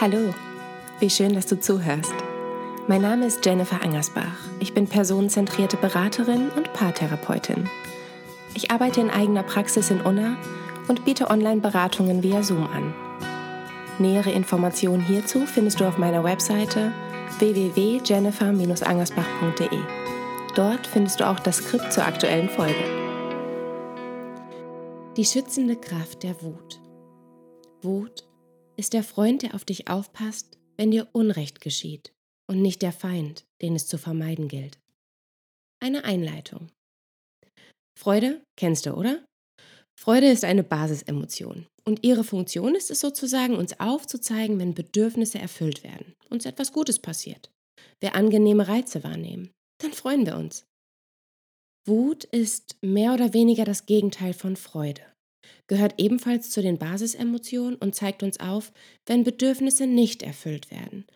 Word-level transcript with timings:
Hallo, 0.00 0.32
wie 0.98 1.10
schön, 1.10 1.34
dass 1.34 1.44
du 1.44 1.60
zuhörst. 1.60 2.14
Mein 2.88 3.02
Name 3.02 3.26
ist 3.26 3.44
Jennifer 3.44 3.82
Angersbach. 3.82 4.48
Ich 4.58 4.72
bin 4.72 4.86
personenzentrierte 4.86 5.76
Beraterin 5.76 6.48
und 6.56 6.72
Paartherapeutin. 6.72 7.68
Ich 8.54 8.70
arbeite 8.70 9.02
in 9.02 9.10
eigener 9.10 9.42
Praxis 9.42 9.90
in 9.90 10.00
Unna 10.00 10.38
und 10.88 11.04
biete 11.04 11.28
Online-Beratungen 11.28 12.22
via 12.22 12.42
Zoom 12.42 12.66
an. 12.68 12.94
Nähere 13.98 14.30
Informationen 14.30 15.04
hierzu 15.04 15.44
findest 15.44 15.80
du 15.80 15.84
auf 15.84 15.98
meiner 15.98 16.24
Webseite 16.24 16.92
www.jennifer-angersbach.de. 17.38 19.78
Dort 20.54 20.86
findest 20.86 21.20
du 21.20 21.28
auch 21.28 21.40
das 21.40 21.58
Skript 21.58 21.92
zur 21.92 22.06
aktuellen 22.06 22.48
Folge. 22.48 22.72
Die 25.18 25.26
schützende 25.26 25.76
Kraft 25.76 26.22
der 26.22 26.40
Wut. 26.40 26.80
Wut 27.82 28.29
ist 28.80 28.94
der 28.94 29.04
Freund, 29.04 29.42
der 29.42 29.54
auf 29.54 29.66
dich 29.66 29.88
aufpasst, 29.88 30.58
wenn 30.78 30.90
dir 30.90 31.06
Unrecht 31.12 31.60
geschieht 31.60 32.14
und 32.48 32.62
nicht 32.62 32.80
der 32.80 32.92
Feind, 32.92 33.44
den 33.60 33.76
es 33.76 33.86
zu 33.86 33.98
vermeiden 33.98 34.48
gilt. 34.48 34.78
Eine 35.80 36.04
Einleitung. 36.04 36.70
Freude 37.94 38.42
kennst 38.56 38.86
du, 38.86 38.94
oder? 38.94 39.22
Freude 40.00 40.30
ist 40.30 40.44
eine 40.44 40.64
Basisemotion 40.64 41.66
und 41.84 42.04
ihre 42.04 42.24
Funktion 42.24 42.74
ist 42.74 42.90
es 42.90 43.00
sozusagen, 43.00 43.54
uns 43.54 43.78
aufzuzeigen, 43.78 44.58
wenn 44.58 44.72
Bedürfnisse 44.72 45.38
erfüllt 45.38 45.84
werden, 45.84 46.14
uns 46.30 46.46
etwas 46.46 46.72
Gutes 46.72 46.98
passiert, 46.98 47.50
wir 48.00 48.14
angenehme 48.14 48.66
Reize 48.66 49.04
wahrnehmen, 49.04 49.50
dann 49.82 49.92
freuen 49.92 50.24
wir 50.24 50.36
uns. 50.36 50.64
Wut 51.86 52.24
ist 52.24 52.76
mehr 52.80 53.12
oder 53.12 53.34
weniger 53.34 53.66
das 53.66 53.84
Gegenteil 53.84 54.32
von 54.32 54.56
Freude 54.56 55.02
gehört 55.66 55.94
ebenfalls 55.98 56.50
zu 56.50 56.62
den 56.62 56.78
Basisemotionen 56.78 57.76
und 57.76 57.94
zeigt 57.94 58.22
uns 58.22 58.40
auf, 58.40 58.72
wenn 59.06 59.24
Bedürfnisse 59.24 59.86
nicht 59.86 60.22
erfüllt 60.22 60.70
werden, 60.70 61.06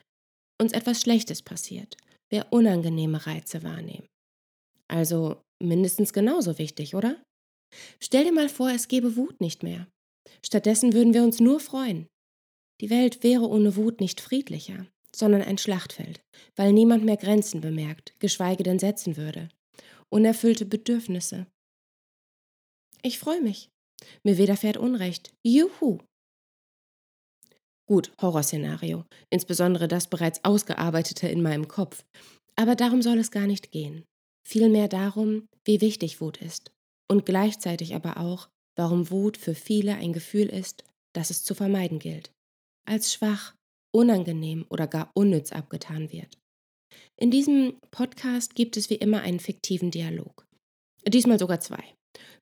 uns 0.61 0.73
etwas 0.73 1.01
Schlechtes 1.01 1.43
passiert, 1.43 1.97
wir 2.31 2.47
unangenehme 2.51 3.27
Reize 3.27 3.63
wahrnehmen. 3.63 4.07
Also 4.89 5.43
mindestens 5.63 6.13
genauso 6.13 6.59
wichtig, 6.59 6.95
oder? 6.95 7.23
Stell 8.01 8.25
dir 8.25 8.33
mal 8.33 8.49
vor, 8.49 8.71
es 8.71 8.89
gäbe 8.89 9.17
Wut 9.17 9.41
nicht 9.41 9.63
mehr. 9.63 9.89
Stattdessen 10.45 10.93
würden 10.93 11.15
wir 11.15 11.23
uns 11.23 11.41
nur 11.41 11.61
freuen. 11.61 12.07
Die 12.81 12.91
Welt 12.91 13.23
wäre 13.23 13.49
ohne 13.49 13.77
Wut 13.77 14.01
nicht 14.01 14.21
friedlicher, 14.21 14.87
sondern 15.15 15.43
ein 15.43 15.59
Schlachtfeld, 15.59 16.21
weil 16.57 16.73
niemand 16.73 17.05
mehr 17.05 17.17
Grenzen 17.17 17.61
bemerkt, 17.61 18.15
geschweige 18.19 18.63
denn 18.63 18.79
setzen 18.79 19.17
würde. 19.17 19.49
Unerfüllte 20.11 20.67
Bedürfnisse. 20.67 21.47
Ich 23.03 23.19
freue 23.19 23.41
mich. 23.41 23.69
Mir 24.23 24.39
widerfährt 24.39 24.77
Unrecht. 24.77 25.33
Juhu! 25.43 25.99
Gut, 27.87 28.13
Horrorszenario, 28.21 29.05
insbesondere 29.29 29.89
das 29.89 30.09
bereits 30.09 30.43
ausgearbeitete 30.45 31.29
in 31.29 31.43
meinem 31.43 31.69
Kopf. 31.69 32.05
Aber 32.57 32.77
darum 32.77 33.03
soll 33.03 33.19
es 33.19 33.31
gar 33.31 33.47
nicht 33.47 33.73
gehen. 33.73 34.05
Vielmehr 34.47 34.89
darum, 34.89 35.49
wie 35.65 35.81
wichtig 35.81 36.21
Wut 36.21 36.39
ist. 36.39 36.73
Und 37.11 37.27
gleichzeitig 37.27 37.95
aber 37.95 38.19
auch, 38.19 38.49
warum 38.77 39.11
Wut 39.11 39.37
für 39.37 39.55
viele 39.55 39.95
ein 39.97 40.13
Gefühl 40.13 40.47
ist, 40.47 40.85
das 41.13 41.31
es 41.31 41.45
zu 41.45 41.55
vermeiden 41.55 41.99
gilt. 41.99 42.33
Als 42.87 43.13
schwach, 43.13 43.55
unangenehm 43.95 44.67
oder 44.69 44.87
gar 44.87 45.11
unnütz 45.15 45.53
abgetan 45.53 46.11
wird. 46.11 46.39
In 47.17 47.31
diesem 47.31 47.79
Podcast 47.91 48.55
gibt 48.55 48.77
es 48.77 48.91
wie 48.91 48.97
immer 48.97 49.21
einen 49.21 49.41
fiktiven 49.41 49.91
Dialog. 49.91 50.47
Diesmal 51.07 51.39
sogar 51.39 51.61
zwei. 51.61 51.83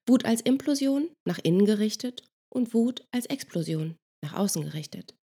Wut 0.06 0.24
als 0.24 0.40
Implosion, 0.40 1.10
nach 1.26 1.38
innen 1.38 1.64
gerichtet, 1.64 2.24
und 2.52 2.74
Wut 2.74 3.04
als 3.12 3.26
Explosion, 3.26 3.96
nach 4.22 4.34
außen 4.34 4.62
gerichtet. 4.62 5.14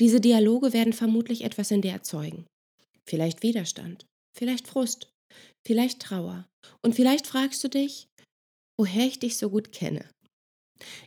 Diese 0.00 0.20
Dialoge 0.20 0.72
werden 0.72 0.92
vermutlich 0.92 1.44
etwas 1.44 1.70
in 1.70 1.82
dir 1.82 1.92
erzeugen. 1.92 2.46
Vielleicht 3.08 3.42
Widerstand, 3.42 4.06
vielleicht 4.36 4.68
Frust, 4.68 5.10
vielleicht 5.66 6.00
Trauer. 6.00 6.46
Und 6.82 6.94
vielleicht 6.94 7.26
fragst 7.26 7.62
du 7.64 7.68
dich, 7.68 8.06
woher 8.78 9.06
ich 9.06 9.18
dich 9.18 9.36
so 9.36 9.50
gut 9.50 9.72
kenne. 9.72 10.08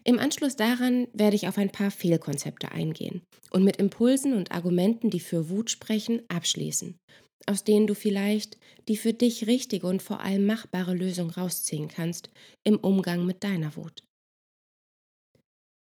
Im 0.03 0.19
Anschluss 0.19 0.55
daran 0.55 1.07
werde 1.13 1.35
ich 1.35 1.47
auf 1.47 1.57
ein 1.57 1.71
paar 1.71 1.91
Fehlkonzepte 1.91 2.71
eingehen 2.71 3.23
und 3.51 3.63
mit 3.63 3.77
Impulsen 3.77 4.33
und 4.33 4.51
Argumenten, 4.51 5.09
die 5.09 5.19
für 5.19 5.49
Wut 5.49 5.69
sprechen, 5.69 6.21
abschließen 6.29 6.97
aus 7.45 7.63
denen 7.63 7.87
du 7.87 7.95
vielleicht 7.95 8.57
die 8.87 8.97
für 8.97 9.13
dich 9.13 9.47
richtige 9.47 9.87
und 9.87 10.01
vor 10.01 10.19
allem 10.19 10.45
machbare 10.45 10.93
Lösung 10.93 11.29
rausziehen 11.29 11.87
kannst 11.87 12.29
im 12.63 12.77
Umgang 12.77 13.25
mit 13.25 13.43
deiner 13.43 13.75
Wut. 13.75 14.03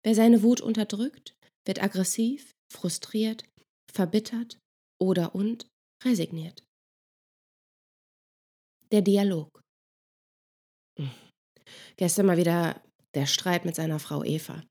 Wer 0.04 0.16
seine 0.16 0.44
Wut 0.44 0.62
unterdrückt, 0.62 1.36
wird 1.66 1.82
aggressiv, 1.82 2.52
frustriert, 2.72 3.46
verbittert 3.92 4.60
oder 5.02 5.36
und 5.36 5.68
resigniert. 6.04 6.64
Der 8.92 9.02
Dialog. 9.02 9.62
Hm. 11.00 11.12
Gestern 11.98 12.26
mal 12.26 12.38
wieder 12.38 12.82
der 13.16 13.26
Streit 13.26 13.66
mit 13.66 13.76
seiner 13.76 14.00
Frau 14.00 14.24
Eva. 14.24 14.64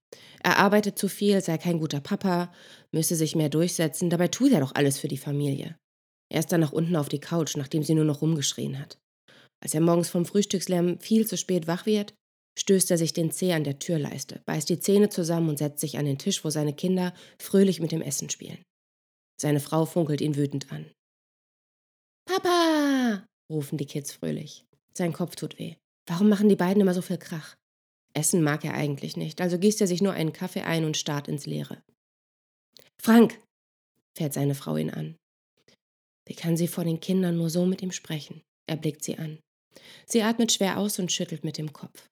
Er 0.43 0.59
arbeitet 0.59 0.99
zu 0.99 1.09
viel, 1.09 1.41
sei 1.41 1.59
kein 1.59 1.79
guter 1.79 2.01
Papa, 2.01 2.53
müsse 2.93 3.17
sich 3.17 3.37
mehr 3.37 3.49
durchsetzen, 3.49 4.11
dabei 4.11 4.29
tut 4.29 4.53
er 4.53 4.61
doch 4.61 4.75
alles 4.75 4.99
für 4.99 5.09
die 5.09 5.17
Familie. 5.19 5.77
Er 6.33 6.41
ist 6.41 6.51
dann 6.51 6.63
nach 6.63 6.73
unten 6.73 6.97
auf 6.97 7.11
die 7.11 7.21
Couch, 7.21 7.57
nachdem 7.57 7.83
sie 7.83 7.95
nur 7.95 8.07
noch 8.07 8.23
rumgeschrien 8.23 8.79
hat. 8.79 8.99
Als 9.63 9.75
er 9.75 9.83
morgens 9.83 10.09
vom 10.09 10.25
Frühstückslärm 10.25 10.99
viel 10.99 11.27
zu 11.27 11.37
spät 11.37 11.67
wach 11.67 11.85
wird, 11.85 12.15
stößt 12.59 12.91
er 12.91 12.97
sich 12.97 13.13
den 13.13 13.31
Zeh 13.31 13.53
an 13.53 13.65
der 13.65 13.79
Türleiste, 13.79 14.41
beißt 14.47 14.71
die 14.71 14.81
Zähne 14.81 15.11
zusammen 15.11 15.51
und 15.51 15.59
setzt 15.59 15.81
sich 15.81 15.99
an 15.99 16.07
den 16.07 16.17
Tisch, 16.17 16.43
wo 16.43 16.49
seine 16.49 16.73
Kinder 16.73 17.13
fröhlich 17.39 17.81
mit 17.81 17.93
dem 17.93 18.01
Essen 18.01 18.31
spielen. 18.31 18.63
Seine 19.39 19.61
Frau 19.61 19.85
funkelt 19.85 20.23
ihn 20.23 20.35
wütend 20.35 20.73
an. 20.73 20.91
Papa! 22.25 23.27
rufen 23.51 23.77
die 23.77 23.87
Kids 23.87 24.13
fröhlich. 24.13 24.65
Sein 24.95 25.13
Kopf 25.13 25.37
tut 25.37 25.59
weh. 25.59 25.77
Warum 26.07 26.31
machen 26.31 26.49
die 26.49 26.57
beiden 26.57 26.81
immer 26.81 26.95
so 26.95 27.03
viel 27.03 27.19
Krach? 27.19 27.57
Essen 28.15 28.43
mag 28.43 28.65
er 28.65 28.73
eigentlich 28.73 29.19
nicht, 29.19 29.43
also 29.43 29.59
gießt 29.59 29.83
er 29.83 29.87
sich 29.87 30.01
nur 30.01 30.15
einen 30.15 30.33
Kaffee 30.33 30.63
ein 30.63 30.87
und 30.87 30.97
starrt 30.97 31.29
ins 31.29 31.45
Leere. 31.45 31.83
Frank! 32.99 33.39
fährt 34.17 34.33
seine 34.33 34.55
Frau 34.55 34.79
ihn 34.79 34.91
an. 34.91 35.17
Wie 36.33 36.37
kann 36.37 36.57
sie 36.57 36.67
vor 36.67 36.85
den 36.85 36.99
Kindern 36.99 37.37
nur 37.37 37.51
so 37.51 37.67
mit 37.67 37.83
ihm 37.83 37.93
sprechen? 37.93 38.41
Er 38.67 38.77
blickt 38.77 39.05
sie 39.05 39.19
an. 39.19 39.39
Sie 40.07 40.23
atmet 40.23 40.51
schwer 40.51 40.79
aus 40.79 40.99
und 40.99 41.13
schüttelt 41.13 41.45
mit 41.45 41.59
dem 41.59 41.75
Kopf. 41.75 42.07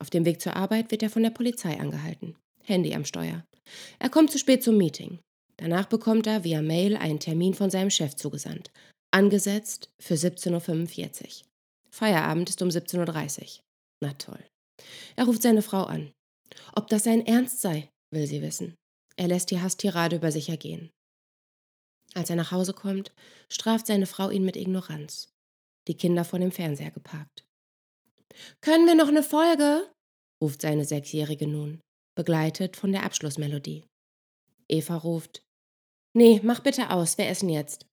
Auf 0.00 0.10
dem 0.10 0.24
Weg 0.24 0.40
zur 0.40 0.56
Arbeit 0.56 0.90
wird 0.90 1.04
er 1.04 1.08
von 1.08 1.22
der 1.22 1.30
Polizei 1.30 1.78
angehalten. 1.78 2.34
Handy 2.64 2.92
am 2.96 3.04
Steuer. 3.04 3.44
Er 4.00 4.10
kommt 4.10 4.32
zu 4.32 4.40
spät 4.40 4.64
zum 4.64 4.76
Meeting. 4.76 5.20
Danach 5.56 5.86
bekommt 5.86 6.26
er 6.26 6.42
via 6.42 6.62
Mail 6.62 6.96
einen 6.96 7.20
Termin 7.20 7.54
von 7.54 7.70
seinem 7.70 7.90
Chef 7.90 8.16
zugesandt. 8.16 8.72
Angesetzt 9.12 9.88
für 10.02 10.14
17.45 10.14 11.22
Uhr. 11.22 11.46
Feierabend 11.92 12.50
ist 12.50 12.62
um 12.62 12.70
17.30 12.70 13.40
Uhr. 13.40 13.46
Na 14.02 14.14
toll. 14.14 14.44
Er 15.14 15.26
ruft 15.26 15.42
seine 15.42 15.62
Frau 15.62 15.84
an. 15.84 16.10
Ob 16.72 16.88
das 16.88 17.04
sein 17.04 17.24
Ernst 17.24 17.60
sei, 17.60 17.88
will 18.10 18.26
sie 18.26 18.42
wissen. 18.42 18.74
Er 19.14 19.28
lässt 19.28 19.52
die 19.52 19.60
Hasstirade 19.60 20.16
über 20.16 20.32
sich 20.32 20.48
ergehen. 20.48 20.90
Als 22.14 22.30
er 22.30 22.36
nach 22.36 22.50
Hause 22.50 22.72
kommt, 22.72 23.12
straft 23.48 23.86
seine 23.86 24.06
Frau 24.06 24.30
ihn 24.30 24.44
mit 24.44 24.56
Ignoranz. 24.56 25.28
Die 25.88 25.96
Kinder 25.96 26.24
vor 26.24 26.38
dem 26.38 26.52
Fernseher 26.52 26.90
geparkt. 26.90 27.44
Können 28.60 28.86
wir 28.86 28.94
noch 28.94 29.08
eine 29.08 29.22
Folge? 29.22 29.90
ruft 30.42 30.62
seine 30.62 30.84
Sechsjährige 30.84 31.46
nun, 31.46 31.80
begleitet 32.16 32.76
von 32.76 32.92
der 32.92 33.04
Abschlussmelodie. 33.04 33.84
Eva 34.68 34.96
ruft 34.96 35.42
Nee, 36.12 36.40
mach 36.42 36.60
bitte 36.60 36.90
aus, 36.90 37.18
wir 37.18 37.28
essen 37.28 37.48
jetzt. 37.48 37.86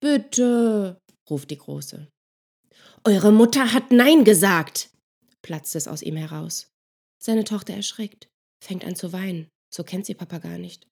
Bitte, 0.00 0.98
ruft 1.30 1.50
die 1.50 1.58
Große. 1.58 2.08
Eure 3.04 3.32
Mutter 3.32 3.72
hat 3.72 3.92
Nein 3.92 4.24
gesagt, 4.24 4.90
platzt 5.42 5.76
es 5.76 5.86
aus 5.86 6.02
ihm 6.02 6.16
heraus. 6.16 6.68
Seine 7.22 7.44
Tochter 7.44 7.74
erschrickt, 7.74 8.28
fängt 8.62 8.84
an 8.84 8.96
zu 8.96 9.12
weinen. 9.12 9.48
So 9.72 9.84
kennt 9.84 10.06
sie 10.06 10.14
Papa 10.14 10.38
gar 10.38 10.58
nicht. 10.58 10.86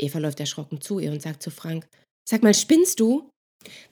Eva 0.00 0.18
läuft 0.18 0.40
erschrocken 0.40 0.80
zu 0.80 0.98
ihr 0.98 1.12
und 1.12 1.22
sagt 1.22 1.42
zu 1.42 1.50
Frank: 1.50 1.88
Sag 2.28 2.42
mal, 2.42 2.54
spinnst 2.54 3.00
du? 3.00 3.30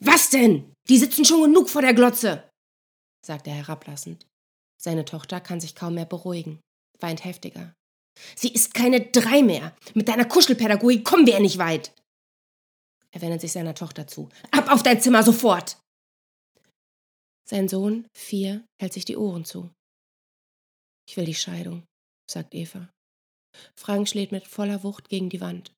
Was 0.00 0.30
denn? 0.30 0.72
Die 0.88 0.98
sitzen 0.98 1.24
schon 1.24 1.42
genug 1.42 1.68
vor 1.68 1.82
der 1.82 1.94
Glotze, 1.94 2.48
sagt 3.24 3.46
er 3.46 3.54
herablassend. 3.54 4.26
Seine 4.80 5.04
Tochter 5.04 5.40
kann 5.40 5.60
sich 5.60 5.74
kaum 5.74 5.94
mehr 5.94 6.06
beruhigen, 6.06 6.60
weint 7.00 7.24
heftiger. 7.24 7.74
Sie 8.36 8.52
ist 8.52 8.74
keine 8.74 9.00
drei 9.00 9.42
mehr. 9.42 9.76
Mit 9.94 10.08
deiner 10.08 10.24
Kuschelpädagogik 10.24 11.04
kommen 11.04 11.26
wir 11.26 11.34
ja 11.34 11.40
nicht 11.40 11.58
weit. 11.58 11.92
Er 13.10 13.20
wendet 13.22 13.40
sich 13.40 13.52
seiner 13.52 13.74
Tochter 13.74 14.06
zu. 14.06 14.28
Ab 14.50 14.70
auf 14.70 14.82
dein 14.82 15.00
Zimmer 15.00 15.22
sofort! 15.22 15.78
Sein 17.48 17.68
Sohn, 17.68 18.06
vier, 18.16 18.66
hält 18.80 18.92
sich 18.92 19.04
die 19.04 19.16
Ohren 19.16 19.44
zu. 19.44 19.70
Ich 21.08 21.16
will 21.16 21.24
die 21.24 21.34
Scheidung, 21.34 21.84
sagt 22.30 22.54
Eva. 22.54 22.90
Frank 23.78 24.08
schlägt 24.08 24.32
mit 24.32 24.46
voller 24.46 24.82
Wucht 24.82 25.08
gegen 25.08 25.30
die 25.30 25.40
Wand. 25.40 25.72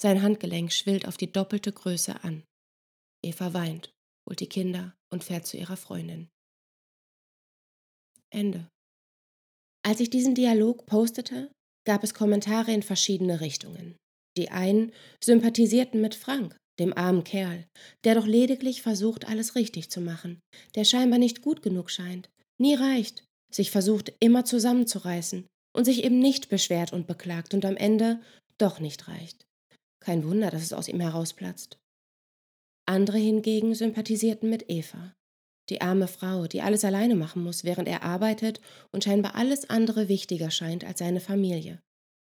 Sein 0.00 0.22
Handgelenk 0.22 0.72
schwillt 0.72 1.06
auf 1.06 1.18
die 1.18 1.30
doppelte 1.30 1.72
Größe 1.72 2.24
an. 2.24 2.42
Eva 3.22 3.52
weint, 3.52 3.92
holt 4.26 4.40
die 4.40 4.48
Kinder 4.48 4.94
und 5.12 5.24
fährt 5.24 5.46
zu 5.46 5.58
ihrer 5.58 5.76
Freundin. 5.76 6.28
Ende. 8.32 8.66
Als 9.86 10.00
ich 10.00 10.08
diesen 10.08 10.34
Dialog 10.34 10.86
postete, 10.86 11.52
gab 11.86 12.02
es 12.02 12.14
Kommentare 12.14 12.72
in 12.72 12.82
verschiedene 12.82 13.42
Richtungen. 13.42 13.96
Die 14.38 14.50
einen 14.50 14.92
sympathisierten 15.22 16.00
mit 16.00 16.14
Frank, 16.14 16.56
dem 16.78 16.96
armen 16.96 17.24
Kerl, 17.24 17.66
der 18.04 18.14
doch 18.14 18.26
lediglich 18.26 18.80
versucht, 18.80 19.26
alles 19.26 19.54
richtig 19.54 19.90
zu 19.90 20.00
machen, 20.00 20.40
der 20.76 20.84
scheinbar 20.84 21.18
nicht 21.18 21.42
gut 21.42 21.62
genug 21.62 21.90
scheint, 21.90 22.30
nie 22.58 22.74
reicht, 22.74 23.24
sich 23.52 23.70
versucht, 23.70 24.14
immer 24.20 24.46
zusammenzureißen 24.46 25.46
und 25.76 25.84
sich 25.84 26.04
eben 26.04 26.20
nicht 26.20 26.48
beschwert 26.48 26.94
und 26.94 27.06
beklagt 27.06 27.52
und 27.52 27.66
am 27.66 27.76
Ende 27.76 28.22
doch 28.56 28.80
nicht 28.80 29.08
reicht. 29.08 29.44
Kein 30.00 30.24
Wunder, 30.24 30.50
dass 30.50 30.62
es 30.62 30.72
aus 30.72 30.88
ihm 30.88 31.00
herausplatzt. 31.00 31.78
Andere 32.86 33.18
hingegen 33.18 33.74
sympathisierten 33.74 34.50
mit 34.50 34.70
Eva, 34.70 35.14
die 35.68 35.80
arme 35.80 36.08
Frau, 36.08 36.46
die 36.46 36.62
alles 36.62 36.84
alleine 36.84 37.14
machen 37.14 37.44
muss, 37.44 37.64
während 37.64 37.86
er 37.86 38.02
arbeitet 38.02 38.60
und 38.92 39.04
scheinbar 39.04 39.36
alles 39.36 39.70
andere 39.70 40.08
wichtiger 40.08 40.50
scheint 40.50 40.84
als 40.84 40.98
seine 40.98 41.20
Familie. 41.20 41.80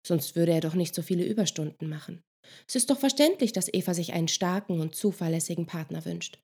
Sonst 0.05 0.35
würde 0.35 0.51
er 0.51 0.61
doch 0.61 0.75
nicht 0.75 0.95
so 0.95 1.01
viele 1.01 1.25
Überstunden 1.25 1.87
machen. 1.87 2.21
Es 2.67 2.75
ist 2.75 2.89
doch 2.89 2.99
verständlich, 2.99 3.53
dass 3.53 3.73
Eva 3.73 3.93
sich 3.93 4.13
einen 4.13 4.27
starken 4.27 4.79
und 4.79 4.95
zuverlässigen 4.95 5.65
Partner 5.65 6.03
wünscht. 6.05 6.39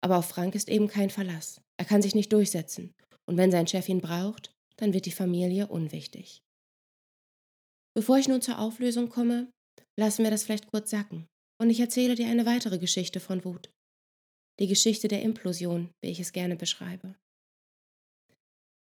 Aber 0.00 0.16
auf 0.16 0.26
Frank 0.26 0.54
ist 0.54 0.68
eben 0.68 0.88
kein 0.88 1.10
Verlass. 1.10 1.60
Er 1.76 1.84
kann 1.84 2.02
sich 2.02 2.14
nicht 2.14 2.32
durchsetzen. 2.32 2.94
Und 3.26 3.36
wenn 3.36 3.50
sein 3.50 3.66
Chef 3.66 3.88
ihn 3.88 4.00
braucht, 4.00 4.52
dann 4.76 4.94
wird 4.94 5.06
die 5.06 5.12
Familie 5.12 5.66
unwichtig. 5.66 6.42
Bevor 7.94 8.16
ich 8.16 8.28
nun 8.28 8.40
zur 8.40 8.58
Auflösung 8.58 9.08
komme, 9.08 9.50
lassen 9.98 10.24
wir 10.24 10.30
das 10.30 10.44
vielleicht 10.44 10.70
kurz 10.70 10.90
sacken. 10.90 11.26
Und 11.60 11.70
ich 11.70 11.80
erzähle 11.80 12.14
dir 12.14 12.28
eine 12.28 12.46
weitere 12.46 12.78
Geschichte 12.78 13.20
von 13.20 13.44
Wut. 13.44 13.70
Die 14.60 14.66
Geschichte 14.66 15.08
der 15.08 15.22
Implosion, 15.22 15.90
wie 16.02 16.10
ich 16.10 16.20
es 16.20 16.32
gerne 16.32 16.56
beschreibe. 16.56 17.16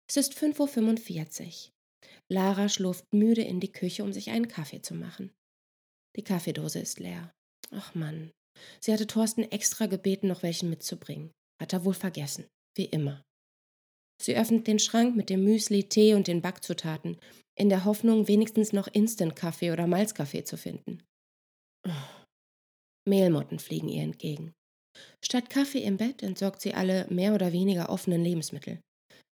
Es 0.09 0.17
ist 0.17 0.33
5.45 0.33 1.67
Uhr. 1.67 1.71
Lara 2.29 2.69
schlurft 2.69 3.05
müde 3.13 3.41
in 3.41 3.59
die 3.59 3.71
Küche, 3.71 4.03
um 4.03 4.13
sich 4.13 4.29
einen 4.29 4.47
Kaffee 4.47 4.81
zu 4.81 4.93
machen. 4.93 5.31
Die 6.15 6.23
Kaffeedose 6.23 6.79
ist 6.79 6.99
leer. 6.99 7.33
Ach 7.71 7.93
Mann. 7.95 8.31
Sie 8.79 8.93
hatte 8.93 9.07
Thorsten 9.07 9.43
extra 9.43 9.85
gebeten, 9.87 10.27
noch 10.27 10.43
welchen 10.43 10.69
mitzubringen. 10.69 11.31
Hat 11.59 11.73
er 11.73 11.83
wohl 11.83 11.93
vergessen. 11.93 12.45
Wie 12.75 12.85
immer. 12.85 13.23
Sie 14.21 14.35
öffnet 14.35 14.67
den 14.67 14.79
Schrank 14.79 15.15
mit 15.15 15.29
dem 15.29 15.43
Müsli, 15.43 15.83
Tee 15.89 16.13
und 16.13 16.27
den 16.27 16.41
Backzutaten, 16.41 17.17
in 17.57 17.69
der 17.69 17.85
Hoffnung, 17.85 18.27
wenigstens 18.27 18.73
noch 18.73 18.87
Instant-Kaffee 18.87 19.71
oder 19.71 19.87
Malzkaffee 19.87 20.43
zu 20.43 20.57
finden. 20.57 21.03
Mehlmotten 23.07 23.59
fliegen 23.59 23.89
ihr 23.89 24.03
entgegen. 24.03 24.53
Statt 25.23 25.49
Kaffee 25.49 25.83
im 25.83 25.97
Bett 25.97 26.23
entsorgt 26.23 26.61
sie 26.61 26.73
alle 26.73 27.07
mehr 27.09 27.33
oder 27.33 27.51
weniger 27.51 27.89
offenen 27.89 28.23
Lebensmittel. 28.23 28.79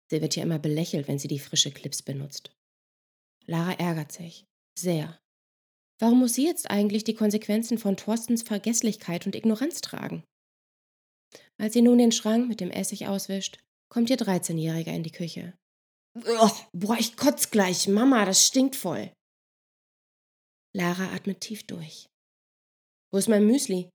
Sie 0.09 0.21
wird 0.21 0.35
ja 0.35 0.43
immer 0.43 0.59
belächelt, 0.59 1.07
wenn 1.07 1.19
sie 1.19 1.27
die 1.27 1.39
frische 1.39 1.71
Clips 1.71 2.01
benutzt. 2.01 2.51
Lara 3.45 3.73
ärgert 3.73 4.11
sich. 4.11 4.45
Sehr. 4.77 5.19
Warum 5.99 6.19
muss 6.19 6.35
sie 6.35 6.45
jetzt 6.45 6.69
eigentlich 6.69 7.03
die 7.03 7.15
Konsequenzen 7.15 7.77
von 7.77 7.97
Thorstens 7.97 8.43
Vergesslichkeit 8.43 9.25
und 9.25 9.35
Ignoranz 9.35 9.81
tragen? 9.81 10.23
Als 11.59 11.73
sie 11.73 11.81
nun 11.81 11.97
den 11.97 12.11
Schrank 12.11 12.47
mit 12.47 12.61
dem 12.61 12.69
Essig 12.69 13.07
auswischt, 13.07 13.59
kommt 13.89 14.09
ihr 14.09 14.17
13-Jähriger 14.17 14.93
in 14.93 15.03
die 15.03 15.11
Küche. 15.11 15.53
Oh, 16.25 16.51
boah, 16.73 16.97
ich 16.97 17.17
kotz 17.17 17.51
gleich. 17.51 17.87
Mama, 17.87 18.25
das 18.25 18.45
stinkt 18.45 18.75
voll. 18.75 19.11
Lara 20.73 21.13
atmet 21.13 21.41
tief 21.41 21.65
durch. 21.65 22.07
Wo 23.11 23.17
ist 23.17 23.29
mein 23.29 23.45
Müsli? 23.45 23.89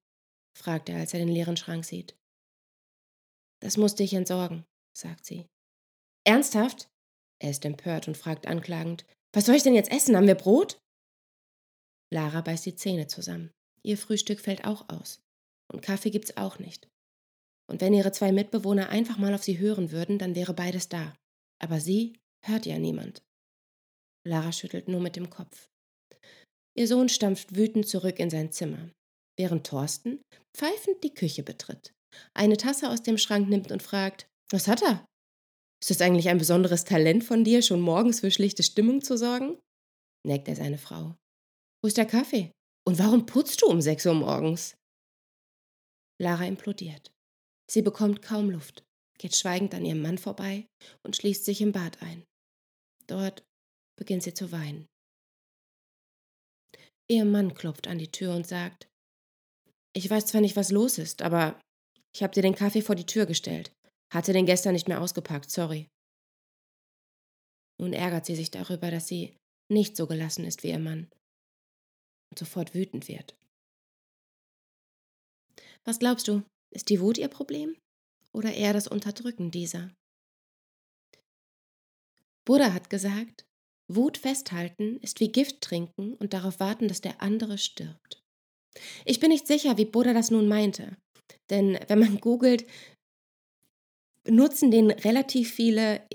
fragt 0.57 0.89
er, 0.89 0.99
als 0.99 1.15
er 1.15 1.21
den 1.21 1.29
leeren 1.29 1.57
Schrank 1.57 1.85
sieht. 1.85 2.17
Das 3.61 3.77
musste 3.77 4.03
ich 4.03 4.15
entsorgen, 4.15 4.65
sagt 4.97 5.25
sie. 5.25 5.47
Ernsthaft? 6.25 6.89
Er 7.41 7.51
ist 7.51 7.65
empört 7.65 8.09
und 8.09 8.17
fragt 8.17 8.47
anklagend, 8.47 9.05
was 9.33 9.47
soll 9.47 9.55
ich 9.55 9.63
denn 9.63 9.75
jetzt 9.75 9.91
essen? 9.91 10.17
Haben 10.17 10.27
wir 10.27 10.35
Brot? 10.35 10.79
Lara 12.13 12.41
beißt 12.43 12.67
die 12.67 12.77
Zähne 12.77 13.07
zusammen. 13.07 13.51
Ihr 13.83 13.97
Frühstück 13.97 14.41
fällt 14.41 14.65
auch 14.65 14.89
aus. 14.89 15.21
Und 15.73 15.83
Kaffee 15.83 16.11
gibt's 16.11 16.37
auch 16.37 16.59
nicht. 16.59 16.89
Und 17.69 17.81
wenn 17.81 17.95
ihre 17.95 18.13
zwei 18.13 18.33
Mitbewohner 18.33 18.91
einfach 18.91 19.19
mal 19.19 19.35
auf 19.35 19.43
sie 19.43 19.59
hören 19.59 19.91
würden, 19.91 20.19
dann 20.19 20.35
wäre 20.35 20.53
beides 20.53 20.89
da. 20.89 21.15
Aber 21.63 21.81
sie 21.81 22.19
hört 22.45 22.67
ja 22.67 22.79
niemand. 22.79 23.23
Lara 24.27 24.53
schüttelt 24.53 24.89
nur 24.89 25.01
mit 25.01 25.17
dem 25.17 25.31
Kopf. 25.31 25.69
Ihr 26.77 26.89
Sohn 26.89 27.09
stampft 27.09 27.55
wütend 27.57 27.87
zurück 27.87 28.19
in 28.19 28.31
sein 28.31 28.51
Zimmer, 28.51 28.91
während 29.39 29.67
Thorsten 29.67 30.21
pfeifend 30.57 31.03
die 31.05 31.15
Küche 31.15 31.43
betritt, 31.43 31.93
eine 32.35 32.57
Tasse 32.57 32.91
aus 32.91 33.03
dem 33.03 33.19
Schrank 33.19 33.49
nimmt 33.49 33.71
und 33.71 33.83
fragt, 33.83 34.27
was 34.51 34.69
hat 34.69 34.83
er? 34.83 35.05
Ist 35.83 35.91
es 35.91 36.01
eigentlich 36.01 36.29
ein 36.29 36.39
besonderes 36.39 36.85
Talent 36.85 37.25
von 37.25 37.45
dir, 37.45 37.61
schon 37.61 37.81
morgens 37.81 38.21
für 38.21 38.31
schlichte 38.31 38.63
Stimmung 38.63 39.03
zu 39.03 39.17
sorgen? 39.17 39.59
neckt 40.27 40.49
er 40.49 40.57
seine 40.57 40.79
Frau. 40.79 41.17
Wo 41.83 41.89
ist 41.89 41.97
der 41.97 42.07
Kaffee? 42.07 42.53
Und 42.87 42.99
warum 42.99 43.27
putzt 43.27 43.63
du 43.63 43.67
um 43.67 43.81
sechs 43.81 44.07
Uhr 44.07 44.15
morgens? 44.15 44.77
Lara 46.21 46.47
implodiert. 46.47 47.11
Sie 47.71 47.83
bekommt 47.83 48.23
kaum 48.23 48.51
Luft, 48.51 48.85
geht 49.19 49.37
schweigend 49.37 49.75
an 49.75 49.85
ihrem 49.85 50.03
Mann 50.03 50.19
vorbei 50.19 50.67
und 51.03 51.17
schließt 51.17 51.45
sich 51.45 51.61
im 51.61 51.73
Bad 51.73 52.03
ein. 52.03 52.25
Dort 53.07 53.43
beginnt 53.99 54.23
sie 54.23 54.35
zu 54.35 54.53
weinen. 54.53 54.87
Ihr 57.09 57.25
Mann 57.25 57.55
klopft 57.55 57.89
an 57.89 57.99
die 57.99 58.11
Tür 58.11 58.35
und 58.35 58.47
sagt, 58.47 58.89
ich 59.95 60.09
weiß 60.09 60.27
zwar 60.27 60.41
nicht, 60.41 60.57
was 60.57 60.71
los 60.71 60.99
ist, 60.99 61.23
aber 61.23 61.61
ich 62.15 62.23
habe 62.23 62.33
dir 62.33 62.43
den 62.43 62.55
Kaffee 62.55 62.83
vor 62.83 62.95
die 62.95 63.07
Tür 63.07 63.27
gestellt. 63.27 63.73
Hatte 64.13 64.33
den 64.33 64.47
gestern 64.47 64.73
nicht 64.73 64.89
mehr 64.89 65.01
ausgepackt, 65.01 65.51
sorry. 65.51 65.89
Nun 67.81 67.93
ärgert 67.93 68.27
sie 68.27 68.37
sich 68.37 68.51
darüber, 68.51 68.91
dass 68.91 69.09
sie 69.09 69.37
nicht 69.71 69.97
so 69.97 70.07
gelassen 70.07 70.45
ist 70.45 70.63
wie 70.63 70.69
ihr 70.69 70.79
Mann 70.79 71.11
und 72.31 72.39
sofort 72.39 72.75
wütend 72.75 73.09
wird. 73.09 73.35
Was 75.85 75.99
glaubst 75.99 76.29
du, 76.29 76.43
ist 76.75 76.89
die 76.89 77.01
Wut 77.01 77.19
ihr 77.19 77.29
Problem 77.29 77.77
oder 78.35 78.53
eher 78.55 78.73
das 78.73 78.89
Unterdrücken 78.89 79.51
dieser? 79.51 79.91
Buddha 82.45 82.73
hat 82.73 82.91
gesagt, 82.91 83.47
Wut 83.89 84.19
festhalten 84.19 84.99
ist 84.99 85.21
wie 85.21 85.31
Gift 85.31 85.61
trinken 85.61 86.15
und 86.15 86.33
darauf 86.33 86.61
warten, 86.61 86.89
dass 86.89 87.01
der 87.01 87.21
andere 87.21 87.59
stirbt. 87.59 88.23
Ich 89.05 89.21
bin 89.21 89.29
nicht 89.29 89.47
sicher, 89.47 89.77
wie 89.77 89.85
Buddha 89.85 90.13
das 90.13 90.31
nun 90.31 90.49
meinte, 90.49 90.97
denn 91.51 91.79
wenn 91.89 91.99
man 91.99 92.19
googelt, 92.19 92.67
nutzen 94.27 94.71
den 94.71 94.91
relativ 94.91 95.53
viele 95.53 96.07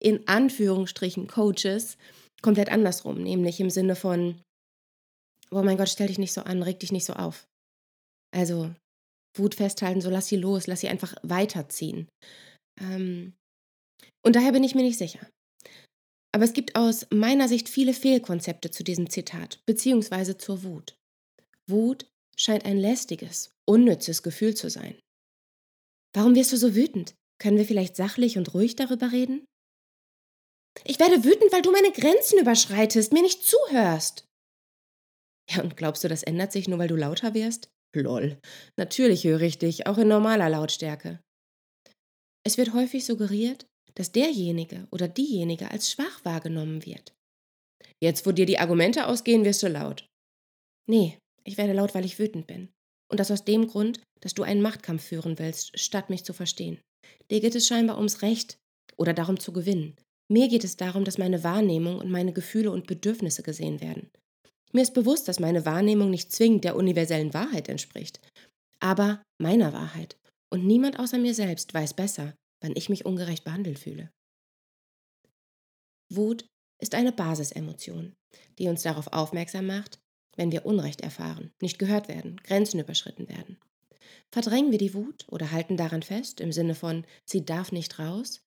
in 0.00 0.26
Anführungsstrichen 0.28 1.28
Coaches 1.28 1.96
komplett 2.42 2.68
andersrum, 2.68 3.22
nämlich 3.22 3.58
im 3.60 3.70
Sinne 3.70 3.96
von, 3.96 4.42
oh 5.50 5.62
mein 5.62 5.78
Gott, 5.78 5.88
stell 5.88 6.08
dich 6.08 6.18
nicht 6.18 6.32
so 6.32 6.42
an, 6.42 6.62
reg 6.62 6.78
dich 6.80 6.92
nicht 6.92 7.06
so 7.06 7.14
auf. 7.14 7.48
Also 8.32 8.74
Wut 9.36 9.54
festhalten, 9.54 10.00
so 10.00 10.10
lass 10.10 10.28
sie 10.28 10.36
los, 10.36 10.66
lass 10.66 10.80
sie 10.80 10.88
einfach 10.88 11.14
weiterziehen. 11.22 12.08
Ähm, 12.80 13.34
und 14.24 14.36
daher 14.36 14.52
bin 14.52 14.64
ich 14.64 14.74
mir 14.74 14.82
nicht 14.82 14.98
sicher. 14.98 15.26
Aber 16.34 16.44
es 16.44 16.52
gibt 16.52 16.76
aus 16.76 17.06
meiner 17.10 17.48
Sicht 17.48 17.68
viele 17.68 17.94
Fehlkonzepte 17.94 18.70
zu 18.70 18.82
diesem 18.82 19.08
Zitat, 19.08 19.60
beziehungsweise 19.66 20.36
zur 20.36 20.64
Wut. 20.64 20.96
Wut 21.68 22.06
scheint 22.36 22.64
ein 22.64 22.78
lästiges, 22.78 23.50
unnützes 23.68 24.22
Gefühl 24.22 24.54
zu 24.54 24.68
sein. 24.68 24.98
Warum 26.12 26.34
wirst 26.34 26.52
du 26.52 26.56
so 26.56 26.74
wütend? 26.74 27.14
Können 27.40 27.58
wir 27.58 27.64
vielleicht 27.64 27.96
sachlich 27.96 28.38
und 28.38 28.54
ruhig 28.54 28.76
darüber 28.76 29.12
reden? 29.12 29.44
Ich 30.84 30.98
werde 30.98 31.24
wütend, 31.24 31.52
weil 31.52 31.62
du 31.62 31.70
meine 31.70 31.92
Grenzen 31.92 32.38
überschreitest, 32.38 33.12
mir 33.12 33.22
nicht 33.22 33.44
zuhörst. 33.44 34.24
Ja, 35.50 35.62
und 35.62 35.76
glaubst 35.76 36.02
du, 36.02 36.08
das 36.08 36.22
ändert 36.22 36.52
sich 36.52 36.68
nur, 36.68 36.78
weil 36.78 36.88
du 36.88 36.96
lauter 36.96 37.34
wirst? 37.34 37.68
Lol. 38.02 38.38
Natürlich 38.76 39.24
höre 39.24 39.42
ich 39.42 39.58
dich, 39.58 39.86
auch 39.86 39.98
in 39.98 40.08
normaler 40.08 40.48
Lautstärke. 40.48 41.20
Es 42.46 42.58
wird 42.58 42.74
häufig 42.74 43.06
suggeriert, 43.06 43.66
dass 43.94 44.12
derjenige 44.12 44.86
oder 44.90 45.08
diejenige 45.08 45.70
als 45.70 45.90
schwach 45.90 46.24
wahrgenommen 46.24 46.84
wird. 46.84 47.14
Jetzt, 48.02 48.26
wo 48.26 48.32
dir 48.32 48.46
die 48.46 48.58
Argumente 48.58 49.06
ausgehen, 49.06 49.44
wirst 49.44 49.62
du 49.62 49.68
laut. 49.68 50.06
Nee, 50.88 51.18
ich 51.44 51.56
werde 51.56 51.72
laut, 51.72 51.94
weil 51.94 52.04
ich 52.04 52.18
wütend 52.18 52.46
bin. 52.46 52.68
Und 53.10 53.20
das 53.20 53.30
aus 53.30 53.44
dem 53.44 53.66
Grund, 53.66 54.00
dass 54.20 54.34
du 54.34 54.42
einen 54.42 54.62
Machtkampf 54.62 55.04
führen 55.04 55.38
willst, 55.38 55.78
statt 55.78 56.10
mich 56.10 56.24
zu 56.24 56.32
verstehen. 56.32 56.80
Dir 57.30 57.40
geht 57.40 57.54
es 57.54 57.66
scheinbar 57.66 57.96
ums 57.96 58.22
Recht 58.22 58.58
oder 58.96 59.12
darum 59.12 59.38
zu 59.38 59.52
gewinnen. 59.52 59.96
Mir 60.30 60.48
geht 60.48 60.64
es 60.64 60.76
darum, 60.76 61.04
dass 61.04 61.18
meine 61.18 61.44
Wahrnehmung 61.44 61.98
und 61.98 62.10
meine 62.10 62.32
Gefühle 62.32 62.70
und 62.70 62.86
Bedürfnisse 62.86 63.42
gesehen 63.42 63.80
werden. 63.80 64.10
Mir 64.74 64.82
ist 64.82 64.94
bewusst, 64.94 65.28
dass 65.28 65.38
meine 65.38 65.64
Wahrnehmung 65.64 66.10
nicht 66.10 66.32
zwingend 66.32 66.64
der 66.64 66.74
universellen 66.74 67.32
Wahrheit 67.32 67.68
entspricht, 67.68 68.20
aber 68.80 69.22
meiner 69.40 69.72
Wahrheit. 69.72 70.16
Und 70.52 70.66
niemand 70.66 70.98
außer 70.98 71.16
mir 71.18 71.34
selbst 71.34 71.72
weiß 71.72 71.94
besser, 71.94 72.34
wann 72.60 72.74
ich 72.74 72.88
mich 72.88 73.06
ungerecht 73.06 73.44
behandelt 73.44 73.78
fühle. 73.78 74.10
Wut 76.12 76.46
ist 76.82 76.94
eine 76.94 77.12
Basisemotion, 77.12 78.14
die 78.58 78.68
uns 78.68 78.82
darauf 78.82 79.12
aufmerksam 79.12 79.66
macht, 79.66 80.00
wenn 80.36 80.50
wir 80.50 80.66
Unrecht 80.66 81.02
erfahren, 81.02 81.52
nicht 81.62 81.78
gehört 81.78 82.08
werden, 82.08 82.36
Grenzen 82.42 82.80
überschritten 82.80 83.28
werden. 83.28 83.58
Verdrängen 84.32 84.72
wir 84.72 84.78
die 84.78 84.94
Wut 84.94 85.24
oder 85.28 85.52
halten 85.52 85.76
daran 85.76 86.02
fest 86.02 86.40
im 86.40 86.50
Sinne 86.52 86.74
von 86.74 87.06
sie 87.24 87.44
darf 87.44 87.70
nicht 87.70 88.00
raus, 88.00 88.42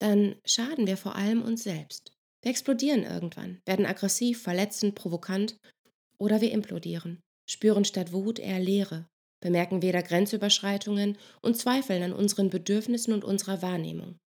dann 0.00 0.36
schaden 0.46 0.86
wir 0.86 0.96
vor 0.96 1.14
allem 1.14 1.42
uns 1.42 1.62
selbst. 1.64 2.17
Wir 2.42 2.50
explodieren 2.50 3.04
irgendwann, 3.04 3.60
werden 3.66 3.86
aggressiv, 3.86 4.42
verletzend, 4.42 4.94
provokant 4.94 5.56
Oder 6.18 6.40
wir 6.40 6.52
implodieren, 6.52 7.20
spüren 7.48 7.84
statt 7.84 8.12
Wut 8.12 8.38
eher 8.38 8.60
Leere, 8.60 9.06
bemerken 9.40 9.82
weder 9.82 10.02
Grenzüberschreitungen 10.02 11.16
und 11.42 11.56
zweifeln 11.56 12.02
an 12.02 12.12
unseren 12.12 12.50
Bedürfnissen 12.50 13.12
und 13.12 13.24
unserer 13.24 13.62
Wahrnehmung. 13.62 14.18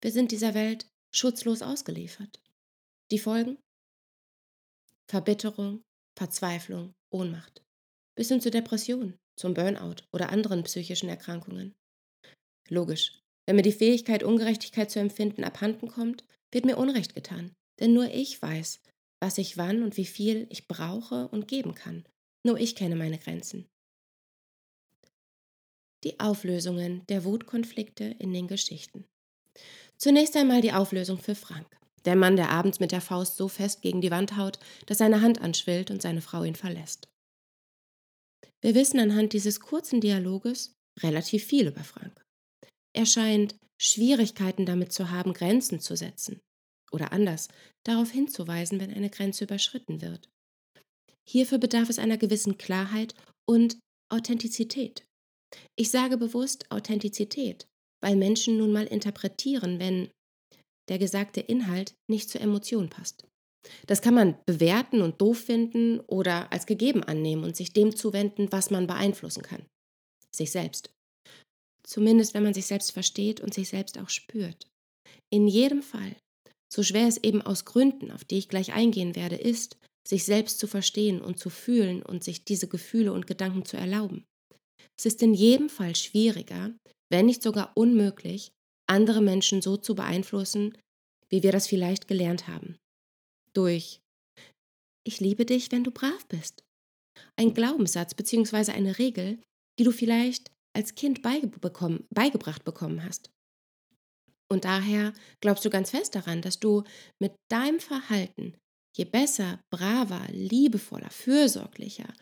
Wir 0.00 0.12
sind 0.12 0.32
dieser 0.32 0.54
Welt 0.54 0.86
schutzlos 1.14 1.62
ausgeliefert. 1.62 2.40
Die 3.10 3.18
Folgen? 3.18 3.58
Verbitterung, 5.10 5.82
Verzweiflung, 6.16 6.92
Ohnmacht. 7.12 7.62
Bis 8.16 8.28
hin 8.28 8.40
zu 8.40 8.50
Depression, 8.50 9.16
zum 9.36 9.54
Burnout 9.54 10.04
oder 10.12 10.30
anderen 10.30 10.62
psychischen 10.64 11.08
Erkrankungen. 11.08 11.74
Logisch, 12.68 13.20
wenn 13.46 13.56
mir 13.56 13.62
die 13.62 13.72
Fähigkeit, 13.72 14.22
Ungerechtigkeit 14.22 14.90
zu 14.90 15.00
empfinden, 15.00 15.44
abhanden 15.44 15.88
kommt, 15.88 16.24
wird 16.54 16.64
mir 16.64 16.78
Unrecht 16.78 17.14
getan. 17.14 17.52
Denn 17.80 17.92
nur 17.92 18.08
ich 18.08 18.40
weiß, 18.40 18.80
was 19.20 19.38
ich 19.38 19.56
wann 19.56 19.82
und 19.82 19.96
wie 19.96 20.06
viel 20.06 20.46
ich 20.50 20.68
brauche 20.68 21.28
und 21.28 21.48
geben 21.48 21.74
kann. 21.74 22.04
Nur 22.46 22.58
ich 22.58 22.76
kenne 22.76 22.96
meine 22.96 23.18
Grenzen. 23.18 23.66
Die 26.04 26.20
Auflösungen 26.20 27.02
der 27.08 27.24
Wutkonflikte 27.24 28.04
in 28.04 28.32
den 28.32 28.46
Geschichten. 28.46 29.04
Zunächst 29.96 30.36
einmal 30.36 30.60
die 30.60 30.72
Auflösung 30.72 31.18
für 31.18 31.34
Frank. 31.34 31.66
Der 32.04 32.16
Mann, 32.16 32.36
der 32.36 32.50
abends 32.50 32.80
mit 32.80 32.92
der 32.92 33.00
Faust 33.00 33.36
so 33.36 33.48
fest 33.48 33.80
gegen 33.80 34.02
die 34.02 34.10
Wand 34.10 34.36
haut, 34.36 34.58
dass 34.86 34.98
seine 34.98 35.22
Hand 35.22 35.40
anschwillt 35.40 35.90
und 35.90 36.02
seine 36.02 36.20
Frau 36.20 36.44
ihn 36.44 36.56
verlässt. 36.56 37.08
Wir 38.60 38.74
wissen 38.74 39.00
anhand 39.00 39.32
dieses 39.32 39.60
kurzen 39.60 40.00
Dialoges 40.00 40.74
relativ 41.00 41.44
viel 41.44 41.68
über 41.68 41.84
Frank. 41.84 42.22
Er 42.92 43.06
scheint 43.06 43.56
Schwierigkeiten 43.84 44.66
damit 44.66 44.92
zu 44.92 45.10
haben, 45.10 45.32
Grenzen 45.32 45.80
zu 45.80 45.96
setzen. 45.96 46.40
Oder 46.90 47.12
anders, 47.12 47.48
darauf 47.84 48.10
hinzuweisen, 48.10 48.80
wenn 48.80 48.92
eine 48.92 49.10
Grenze 49.10 49.44
überschritten 49.44 50.00
wird. 50.00 50.28
Hierfür 51.28 51.58
bedarf 51.58 51.88
es 51.88 51.98
einer 51.98 52.16
gewissen 52.16 52.56
Klarheit 52.58 53.14
und 53.48 53.78
Authentizität. 54.10 55.04
Ich 55.76 55.90
sage 55.90 56.16
bewusst 56.16 56.70
Authentizität, 56.70 57.66
weil 58.02 58.16
Menschen 58.16 58.58
nun 58.58 58.72
mal 58.72 58.86
interpretieren, 58.86 59.78
wenn 59.78 60.10
der 60.88 60.98
gesagte 60.98 61.40
Inhalt 61.40 61.94
nicht 62.10 62.30
zur 62.30 62.40
Emotion 62.40 62.90
passt. 62.90 63.26
Das 63.86 64.02
kann 64.02 64.14
man 64.14 64.36
bewerten 64.44 65.00
und 65.00 65.20
doof 65.20 65.38
finden 65.38 66.00
oder 66.00 66.52
als 66.52 66.66
gegeben 66.66 67.02
annehmen 67.02 67.44
und 67.44 67.56
sich 67.56 67.72
dem 67.72 67.96
zuwenden, 67.96 68.52
was 68.52 68.70
man 68.70 68.86
beeinflussen 68.86 69.42
kann. 69.42 69.64
Sich 70.34 70.50
selbst. 70.50 70.93
Zumindest 71.86 72.34
wenn 72.34 72.42
man 72.42 72.54
sich 72.54 72.66
selbst 72.66 72.92
versteht 72.92 73.40
und 73.40 73.52
sich 73.52 73.68
selbst 73.68 73.98
auch 73.98 74.08
spürt. 74.08 74.66
In 75.32 75.46
jedem 75.46 75.82
Fall, 75.82 76.16
so 76.72 76.82
schwer 76.82 77.06
es 77.06 77.18
eben 77.18 77.42
aus 77.42 77.64
Gründen, 77.64 78.10
auf 78.10 78.24
die 78.24 78.38
ich 78.38 78.48
gleich 78.48 78.72
eingehen 78.72 79.14
werde, 79.14 79.36
ist, 79.36 79.76
sich 80.06 80.24
selbst 80.24 80.58
zu 80.58 80.66
verstehen 80.66 81.20
und 81.20 81.38
zu 81.38 81.50
fühlen 81.50 82.02
und 82.02 82.24
sich 82.24 82.44
diese 82.44 82.68
Gefühle 82.68 83.12
und 83.12 83.26
Gedanken 83.26 83.64
zu 83.64 83.76
erlauben. 83.76 84.24
Es 84.98 85.06
ist 85.06 85.22
in 85.22 85.34
jedem 85.34 85.68
Fall 85.68 85.96
schwieriger, 85.96 86.74
wenn 87.10 87.26
nicht 87.26 87.42
sogar 87.42 87.72
unmöglich, 87.74 88.52
andere 88.88 89.22
Menschen 89.22 89.62
so 89.62 89.76
zu 89.76 89.94
beeinflussen, 89.94 90.76
wie 91.30 91.42
wir 91.42 91.52
das 91.52 91.66
vielleicht 91.66 92.06
gelernt 92.06 92.48
haben. 92.48 92.76
Durch 93.54 94.00
Ich 95.06 95.20
liebe 95.20 95.46
dich, 95.46 95.72
wenn 95.72 95.84
du 95.84 95.90
brav 95.90 96.26
bist. 96.28 96.62
Ein 97.36 97.54
Glaubenssatz 97.54 98.14
bzw. 98.14 98.72
eine 98.72 98.98
Regel, 98.98 99.38
die 99.78 99.84
du 99.84 99.90
vielleicht 99.90 100.50
als 100.74 100.94
Kind 100.94 101.22
beigebracht 101.22 102.64
bekommen 102.64 103.04
hast. 103.04 103.30
Und 104.50 104.64
daher 104.64 105.12
glaubst 105.40 105.64
du 105.64 105.70
ganz 105.70 105.90
fest 105.90 106.14
daran, 106.14 106.42
dass 106.42 106.60
du 106.60 106.84
mit 107.18 107.34
deinem 107.48 107.80
Verhalten, 107.80 108.56
je 108.96 109.04
besser, 109.04 109.60
braver, 109.70 110.26
liebevoller, 110.30 111.10
fürsorglicher, 111.10 112.12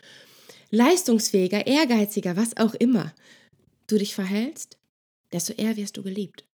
leistungsfähiger, 0.71 1.66
ehrgeiziger, 1.66 2.37
was 2.37 2.56
auch 2.56 2.75
immer 2.75 3.14
du 3.87 3.99
dich 3.99 4.14
verhältst, 4.14 4.78
desto 5.32 5.52
eher 5.54 5.76
wirst 5.76 5.97
du 5.97 6.02
geliebt. 6.02 6.47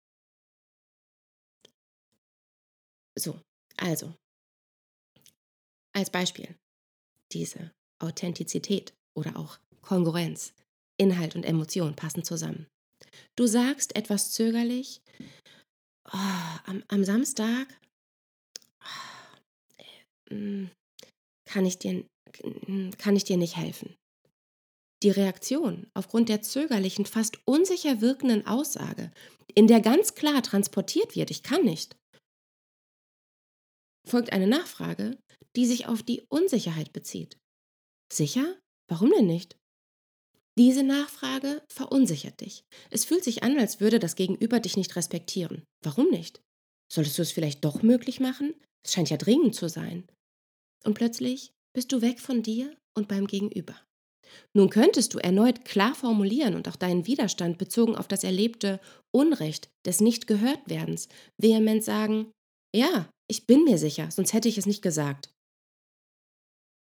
So, 3.18 3.40
also, 3.76 4.14
als 5.94 6.10
Beispiel, 6.10 6.54
diese 7.32 7.72
Authentizität 7.98 8.94
oder 9.14 9.36
auch 9.36 9.58
Kongruenz 9.80 10.52
Inhalt 10.98 11.36
und 11.36 11.44
Emotion 11.44 11.94
passen 11.94 12.24
zusammen. 12.24 12.66
Du 13.36 13.46
sagst 13.46 13.96
etwas 13.96 14.32
zögerlich, 14.32 15.00
oh, 16.12 16.58
am, 16.64 16.82
am, 16.88 17.04
Samstag 17.04 17.66
oh, 18.82 20.66
kann, 21.44 21.66
ich 21.66 21.78
dir, 21.78 22.04
kann 22.98 23.16
ich 23.16 23.24
dir 23.24 23.36
nicht 23.36 23.56
helfen. 23.56 23.94
Die 25.02 25.10
Reaktion 25.10 25.90
aufgrund 25.94 26.28
der 26.28 26.42
zögerlichen, 26.42 27.04
fast 27.04 27.38
unsicher 27.46 28.00
wirkenden 28.00 28.46
Aussage, 28.46 29.12
in 29.54 29.66
der 29.66 29.80
ganz 29.80 30.14
klar 30.14 30.42
transportiert 30.42 31.14
wird, 31.14 31.30
ich 31.30 31.42
kann 31.42 31.64
nicht, 31.64 31.96
folgt 34.06 34.32
eine 34.32 34.46
Nachfrage, 34.46 35.18
die 35.56 35.66
sich 35.66 35.86
auf 35.86 36.02
die 36.02 36.22
Unsicherheit 36.28 36.92
bezieht. 36.92 37.38
Sicher? 38.12 38.58
Warum 38.88 39.10
denn 39.10 39.26
nicht? 39.26 39.56
Diese 40.58 40.82
Nachfrage 40.82 41.62
verunsichert 41.70 42.40
dich. 42.40 42.64
Es 42.90 43.04
fühlt 43.04 43.24
sich 43.24 43.42
an, 43.42 43.58
als 43.58 43.80
würde 43.80 43.98
das 43.98 44.16
Gegenüber 44.16 44.58
dich 44.58 44.76
nicht 44.76 44.96
respektieren. 44.96 45.64
Warum 45.84 46.08
nicht? 46.10 46.40
Solltest 46.90 47.18
du 47.18 47.22
es 47.22 47.32
vielleicht 47.32 47.64
doch 47.64 47.82
möglich 47.82 48.20
machen? 48.20 48.54
Es 48.84 48.92
scheint 48.92 49.10
ja 49.10 49.18
dringend 49.18 49.54
zu 49.54 49.68
sein. 49.68 50.08
Und 50.84 50.94
plötzlich 50.94 51.50
bist 51.74 51.92
du 51.92 52.00
weg 52.00 52.20
von 52.20 52.42
dir 52.42 52.74
und 52.96 53.08
beim 53.08 53.26
Gegenüber. 53.26 53.76
Nun 54.54 54.70
könntest 54.70 55.14
du 55.14 55.18
erneut 55.18 55.64
klar 55.64 55.94
formulieren 55.94 56.54
und 56.54 56.68
auch 56.68 56.76
deinen 56.76 57.06
Widerstand 57.06 57.58
bezogen 57.58 57.96
auf 57.96 58.08
das 58.08 58.24
erlebte 58.24 58.80
Unrecht 59.14 59.68
des 59.84 60.00
Nicht-Gehört-Werdens 60.00 61.08
vehement 61.38 61.84
sagen: 61.84 62.32
Ja, 62.74 63.10
ich 63.28 63.46
bin 63.46 63.64
mir 63.64 63.78
sicher, 63.78 64.10
sonst 64.10 64.32
hätte 64.32 64.48
ich 64.48 64.58
es 64.58 64.66
nicht 64.66 64.82
gesagt. 64.82 65.30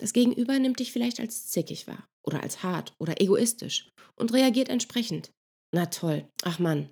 Das 0.03 0.13
Gegenüber 0.13 0.59
nimmt 0.59 0.81
dich 0.81 0.91
vielleicht 0.91 1.21
als 1.21 1.47
zickig 1.47 1.87
wahr 1.87 2.09
oder 2.27 2.43
als 2.43 2.65
hart 2.65 2.93
oder 2.99 3.21
egoistisch 3.21 3.89
und 4.17 4.33
reagiert 4.33 4.69
entsprechend. 4.69 5.31
Na 5.73 5.87
toll, 5.87 6.29
ach 6.43 6.59
Mann. 6.59 6.91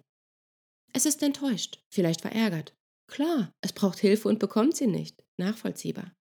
Es 0.92 1.06
ist 1.06 1.20
enttäuscht, 1.24 1.80
vielleicht 1.92 2.20
verärgert. 2.20 2.72
Klar, 3.08 3.50
es 3.62 3.72
braucht 3.72 3.98
Hilfe 3.98 4.28
und 4.28 4.38
bekommt 4.38 4.76
sie 4.76 4.86
nicht. 4.86 5.24
Nachvollziehbar. 5.40 6.12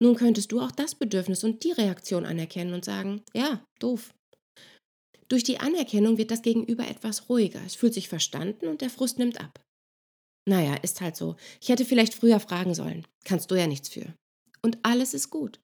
Nun 0.00 0.14
könntest 0.14 0.52
du 0.52 0.60
auch 0.60 0.70
das 0.70 0.94
Bedürfnis 0.94 1.42
und 1.42 1.64
die 1.64 1.72
Reaktion 1.72 2.24
anerkennen 2.24 2.72
und 2.72 2.84
sagen, 2.84 3.24
ja, 3.34 3.64
doof. 3.80 4.14
Durch 5.26 5.42
die 5.42 5.58
Anerkennung 5.58 6.18
wird 6.18 6.30
das 6.30 6.42
Gegenüber 6.42 6.86
etwas 6.86 7.28
ruhiger, 7.28 7.60
es 7.66 7.74
fühlt 7.74 7.94
sich 7.94 8.08
verstanden 8.08 8.68
und 8.68 8.80
der 8.80 8.90
Frust 8.90 9.18
nimmt 9.18 9.40
ab. 9.40 9.60
Naja, 10.48 10.76
ist 10.76 11.00
halt 11.00 11.16
so. 11.16 11.34
Ich 11.60 11.68
hätte 11.68 11.84
vielleicht 11.84 12.14
früher 12.14 12.38
fragen 12.38 12.74
sollen. 12.74 13.08
Kannst 13.24 13.50
du 13.50 13.56
ja 13.56 13.66
nichts 13.66 13.88
für. 13.88 14.14
Und 14.62 14.78
alles 14.84 15.14
ist 15.14 15.30
gut. 15.30 15.58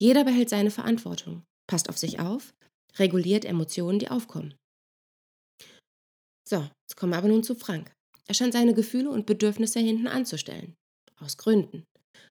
Jeder 0.00 0.24
behält 0.24 0.48
seine 0.48 0.70
Verantwortung, 0.70 1.42
passt 1.68 1.88
auf 1.88 1.98
sich 1.98 2.20
auf, 2.20 2.54
reguliert 2.98 3.44
Emotionen, 3.44 3.98
die 3.98 4.08
aufkommen. 4.08 4.54
So, 6.48 6.62
jetzt 6.62 6.96
kommen 6.96 7.12
wir 7.12 7.18
aber 7.18 7.28
nun 7.28 7.42
zu 7.42 7.54
Frank. 7.54 7.92
Er 8.26 8.34
scheint 8.34 8.52
seine 8.52 8.74
Gefühle 8.74 9.10
und 9.10 9.26
Bedürfnisse 9.26 9.80
hinten 9.80 10.06
anzustellen. 10.06 10.74
Aus 11.20 11.36
Gründen. 11.36 11.84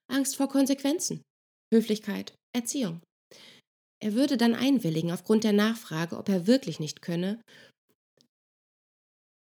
Angst 0.09 0.37
vor 0.37 0.47
Konsequenzen. 0.47 1.21
Höflichkeit, 1.73 2.33
Erziehung. 2.55 3.01
Er 4.01 4.13
würde 4.13 4.37
dann 4.37 4.55
einwilligen 4.55 5.11
aufgrund 5.11 5.43
der 5.43 5.53
Nachfrage, 5.53 6.17
ob 6.17 6.29
er 6.29 6.47
wirklich 6.47 6.79
nicht 6.79 7.01
könne. 7.01 7.41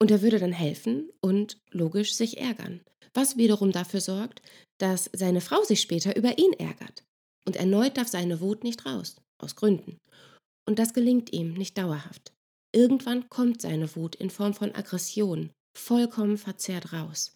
Und 0.00 0.10
er 0.10 0.22
würde 0.22 0.38
dann 0.38 0.52
helfen 0.52 1.10
und 1.20 1.58
logisch 1.70 2.14
sich 2.14 2.38
ärgern. 2.38 2.82
Was 3.14 3.36
wiederum 3.36 3.72
dafür 3.72 4.00
sorgt, 4.00 4.42
dass 4.80 5.10
seine 5.12 5.40
Frau 5.40 5.62
sich 5.64 5.80
später 5.80 6.16
über 6.16 6.38
ihn 6.38 6.52
ärgert. 6.52 7.04
Und 7.48 7.56
erneut 7.56 7.96
darf 7.96 8.08
seine 8.08 8.42
Wut 8.42 8.62
nicht 8.62 8.84
raus, 8.84 9.16
aus 9.38 9.56
Gründen. 9.56 9.96
Und 10.68 10.78
das 10.78 10.92
gelingt 10.92 11.32
ihm 11.32 11.54
nicht 11.54 11.78
dauerhaft. 11.78 12.34
Irgendwann 12.74 13.26
kommt 13.30 13.62
seine 13.62 13.96
Wut 13.96 14.16
in 14.16 14.28
Form 14.28 14.52
von 14.52 14.74
Aggression 14.74 15.48
vollkommen 15.74 16.36
verzerrt 16.36 16.92
raus. 16.92 17.34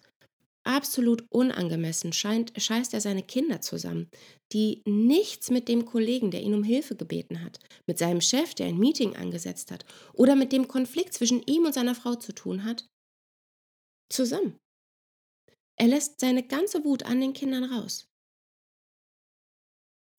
Absolut 0.64 1.24
unangemessen 1.30 2.12
scheint, 2.12 2.52
scheißt 2.54 2.92
er 2.92 3.00
seine 3.00 3.22
Kinder 3.22 3.62
zusammen, 3.62 4.10
die 4.52 4.82
nichts 4.86 5.48
mit 5.48 5.66
dem 5.66 5.86
Kollegen, 5.86 6.30
der 6.30 6.42
ihn 6.42 6.52
um 6.52 6.62
Hilfe 6.62 6.94
gebeten 6.94 7.42
hat, 7.42 7.58
mit 7.86 7.96
seinem 7.96 8.20
Chef, 8.20 8.52
der 8.52 8.66
ein 8.66 8.78
Meeting 8.78 9.16
angesetzt 9.16 9.70
hat, 9.70 9.86
oder 10.12 10.36
mit 10.36 10.52
dem 10.52 10.68
Konflikt 10.68 11.14
zwischen 11.14 11.42
ihm 11.44 11.64
und 11.64 11.72
seiner 11.72 11.94
Frau 11.94 12.16
zu 12.16 12.34
tun 12.34 12.64
hat, 12.64 12.86
zusammen. 14.12 14.58
Er 15.80 15.86
lässt 15.86 16.20
seine 16.20 16.42
ganze 16.42 16.84
Wut 16.84 17.02
an 17.04 17.22
den 17.22 17.32
Kindern 17.32 17.64
raus 17.64 18.11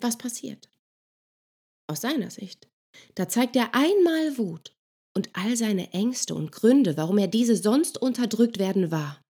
was 0.04 0.18
passiert. 0.18 0.70
Aus 1.90 2.02
seiner 2.02 2.30
Sicht. 2.30 2.68
Da 3.16 3.28
zeigt 3.28 3.56
er 3.56 3.74
einmal 3.74 4.38
Wut 4.38 4.76
und 5.16 5.30
all 5.34 5.56
seine 5.58 5.92
Ängste 5.92 6.36
und 6.36 6.52
Gründe, 6.52 6.98
warum 6.98 7.18
er 7.18 7.28
diese 7.28 7.56
sonst 7.56 7.98
unterdrückt 7.98 8.60
werden 8.60 8.92
wahr. 8.92 9.22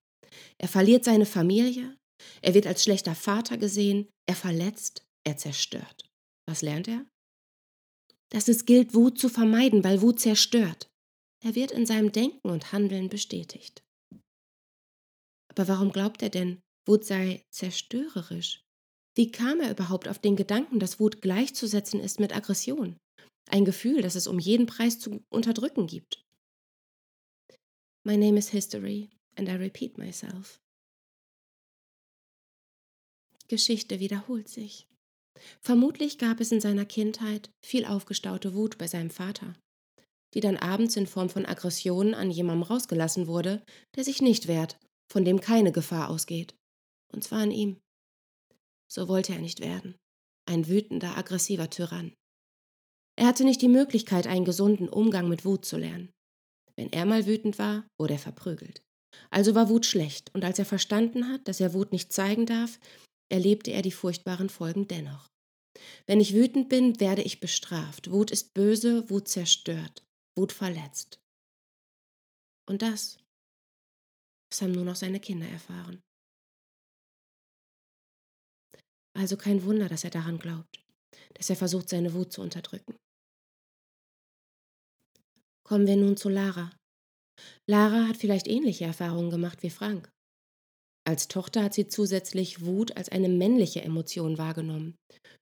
Er 0.58 0.68
verliert 0.68 1.04
seine 1.04 1.26
Familie, 1.26 1.96
er 2.42 2.54
wird 2.54 2.66
als 2.66 2.82
schlechter 2.82 3.14
Vater 3.14 3.58
gesehen, 3.58 4.08
er 4.26 4.36
verletzt, 4.36 5.04
er 5.26 5.36
zerstört. 5.36 6.10
Was 6.46 6.62
lernt 6.62 6.88
er? 6.88 7.06
Dass 8.30 8.48
es 8.48 8.66
gilt, 8.66 8.94
Wut 8.94 9.18
zu 9.18 9.28
vermeiden, 9.28 9.84
weil 9.84 10.02
Wut 10.02 10.20
zerstört. 10.20 10.88
Er 11.44 11.54
wird 11.54 11.72
in 11.72 11.86
seinem 11.86 12.10
Denken 12.10 12.48
und 12.48 12.72
Handeln 12.72 13.08
bestätigt. 13.08 13.82
Aber 15.50 15.68
warum 15.68 15.92
glaubt 15.92 16.22
er 16.22 16.30
denn, 16.30 16.60
Wut 16.86 17.04
sei 17.04 17.44
zerstörerisch? 17.50 18.63
Wie 19.16 19.30
kam 19.30 19.60
er 19.60 19.70
überhaupt 19.70 20.08
auf 20.08 20.18
den 20.18 20.34
Gedanken, 20.36 20.80
dass 20.80 20.98
Wut 20.98 21.22
gleichzusetzen 21.22 22.00
ist 22.00 22.18
mit 22.18 22.34
Aggression? 22.34 22.96
Ein 23.48 23.64
Gefühl, 23.64 24.02
das 24.02 24.16
es 24.16 24.26
um 24.26 24.38
jeden 24.38 24.66
Preis 24.66 24.98
zu 24.98 25.22
unterdrücken 25.30 25.86
gibt. 25.86 26.24
My 28.04 28.16
name 28.16 28.38
is 28.38 28.48
History 28.48 29.08
and 29.36 29.48
I 29.48 29.52
repeat 29.52 29.98
myself. 29.98 30.60
Geschichte 33.48 34.00
wiederholt 34.00 34.48
sich. 34.48 34.86
Vermutlich 35.60 36.18
gab 36.18 36.40
es 36.40 36.52
in 36.52 36.60
seiner 36.60 36.86
Kindheit 36.86 37.50
viel 37.64 37.84
aufgestaute 37.84 38.54
Wut 38.54 38.78
bei 38.78 38.86
seinem 38.86 39.10
Vater, 39.10 39.54
die 40.32 40.40
dann 40.40 40.56
abends 40.56 40.96
in 40.96 41.06
Form 41.06 41.28
von 41.28 41.46
Aggressionen 41.46 42.14
an 42.14 42.30
jemandem 42.30 42.62
rausgelassen 42.62 43.26
wurde, 43.26 43.62
der 43.96 44.04
sich 44.04 44.22
nicht 44.22 44.48
wehrt, 44.48 44.78
von 45.10 45.24
dem 45.24 45.40
keine 45.40 45.72
Gefahr 45.72 46.08
ausgeht. 46.08 46.54
Und 47.12 47.22
zwar 47.22 47.40
an 47.40 47.50
ihm. 47.50 47.80
So 48.90 49.08
wollte 49.08 49.32
er 49.32 49.40
nicht 49.40 49.60
werden. 49.60 49.96
Ein 50.46 50.68
wütender, 50.68 51.16
aggressiver 51.16 51.70
Tyrann. 51.70 52.12
Er 53.16 53.26
hatte 53.26 53.44
nicht 53.44 53.62
die 53.62 53.68
Möglichkeit, 53.68 54.26
einen 54.26 54.44
gesunden 54.44 54.88
Umgang 54.88 55.28
mit 55.28 55.44
Wut 55.44 55.64
zu 55.64 55.76
lernen. 55.76 56.10
Wenn 56.76 56.92
er 56.92 57.06
mal 57.06 57.26
wütend 57.26 57.58
war, 57.58 57.86
wurde 57.98 58.14
er 58.14 58.18
verprügelt. 58.18 58.82
Also 59.30 59.54
war 59.54 59.68
Wut 59.68 59.86
schlecht, 59.86 60.34
und 60.34 60.44
als 60.44 60.58
er 60.58 60.64
verstanden 60.64 61.28
hat, 61.28 61.46
dass 61.46 61.60
er 61.60 61.72
Wut 61.72 61.92
nicht 61.92 62.12
zeigen 62.12 62.46
darf, 62.46 62.80
erlebte 63.30 63.70
er 63.70 63.82
die 63.82 63.92
furchtbaren 63.92 64.48
Folgen 64.48 64.88
dennoch. 64.88 65.28
Wenn 66.06 66.20
ich 66.20 66.34
wütend 66.34 66.68
bin, 66.68 67.00
werde 67.00 67.22
ich 67.22 67.40
bestraft. 67.40 68.10
Wut 68.10 68.30
ist 68.30 68.54
böse, 68.54 69.08
Wut 69.10 69.28
zerstört, 69.28 70.04
Wut 70.36 70.52
verletzt. 70.52 71.20
Und 72.68 72.82
das, 72.82 73.18
das 74.50 74.62
haben 74.62 74.72
nur 74.72 74.84
noch 74.84 74.96
seine 74.96 75.20
Kinder 75.20 75.48
erfahren. 75.48 76.00
Also 79.16 79.36
kein 79.36 79.64
Wunder, 79.64 79.88
dass 79.88 80.04
er 80.04 80.10
daran 80.10 80.38
glaubt, 80.38 80.80
dass 81.34 81.48
er 81.50 81.56
versucht, 81.56 81.88
seine 81.88 82.14
Wut 82.14 82.32
zu 82.32 82.42
unterdrücken. 82.42 82.96
Kommen 85.66 85.86
wir 85.86 85.96
nun 85.96 86.16
zu 86.16 86.28
Lara. 86.28 86.72
Lara 87.66 88.08
hat 88.08 88.16
vielleicht 88.16 88.46
ähnliche 88.46 88.84
Erfahrungen 88.84 89.30
gemacht 89.30 89.62
wie 89.62 89.70
Frank. 89.70 90.10
Als 91.06 91.28
Tochter 91.28 91.62
hat 91.62 91.74
sie 91.74 91.86
zusätzlich 91.86 92.64
Wut 92.64 92.96
als 92.96 93.10
eine 93.10 93.28
männliche 93.28 93.82
Emotion 93.82 94.38
wahrgenommen, 94.38 94.94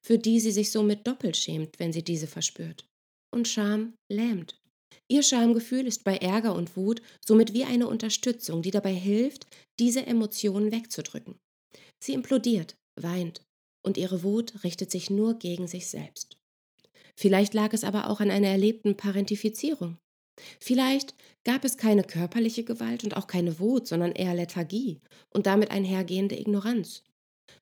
für 0.04 0.18
die 0.18 0.40
sie 0.40 0.50
sich 0.50 0.70
somit 0.70 1.06
doppelt 1.06 1.36
schämt, 1.36 1.78
wenn 1.78 1.92
sie 1.92 2.02
diese 2.02 2.26
verspürt. 2.26 2.84
Und 3.32 3.48
Scham 3.48 3.94
lähmt. 4.10 4.58
Ihr 5.10 5.22
Schamgefühl 5.22 5.86
ist 5.86 6.04
bei 6.04 6.16
Ärger 6.16 6.54
und 6.54 6.76
Wut 6.76 7.00
somit 7.24 7.52
wie 7.52 7.64
eine 7.64 7.86
Unterstützung, 7.86 8.62
die 8.62 8.70
dabei 8.70 8.92
hilft, 8.92 9.46
diese 9.78 10.04
Emotionen 10.06 10.72
wegzudrücken. 10.72 11.36
Sie 12.02 12.12
implodiert, 12.12 12.74
weint, 13.00 13.42
und 13.82 13.96
ihre 13.96 14.22
Wut 14.22 14.64
richtet 14.64 14.90
sich 14.90 15.10
nur 15.10 15.38
gegen 15.38 15.66
sich 15.66 15.88
selbst. 15.88 16.36
Vielleicht 17.16 17.54
lag 17.54 17.72
es 17.72 17.84
aber 17.84 18.08
auch 18.08 18.20
an 18.20 18.30
einer 18.30 18.48
erlebten 18.48 18.96
Parentifizierung. 18.96 19.98
Vielleicht 20.60 21.14
gab 21.44 21.64
es 21.64 21.76
keine 21.76 22.04
körperliche 22.04 22.64
Gewalt 22.64 23.04
und 23.04 23.16
auch 23.16 23.26
keine 23.26 23.58
Wut, 23.58 23.86
sondern 23.86 24.12
eher 24.12 24.34
Lethargie 24.34 25.00
und 25.30 25.46
damit 25.46 25.70
einhergehende 25.70 26.38
Ignoranz. 26.38 27.02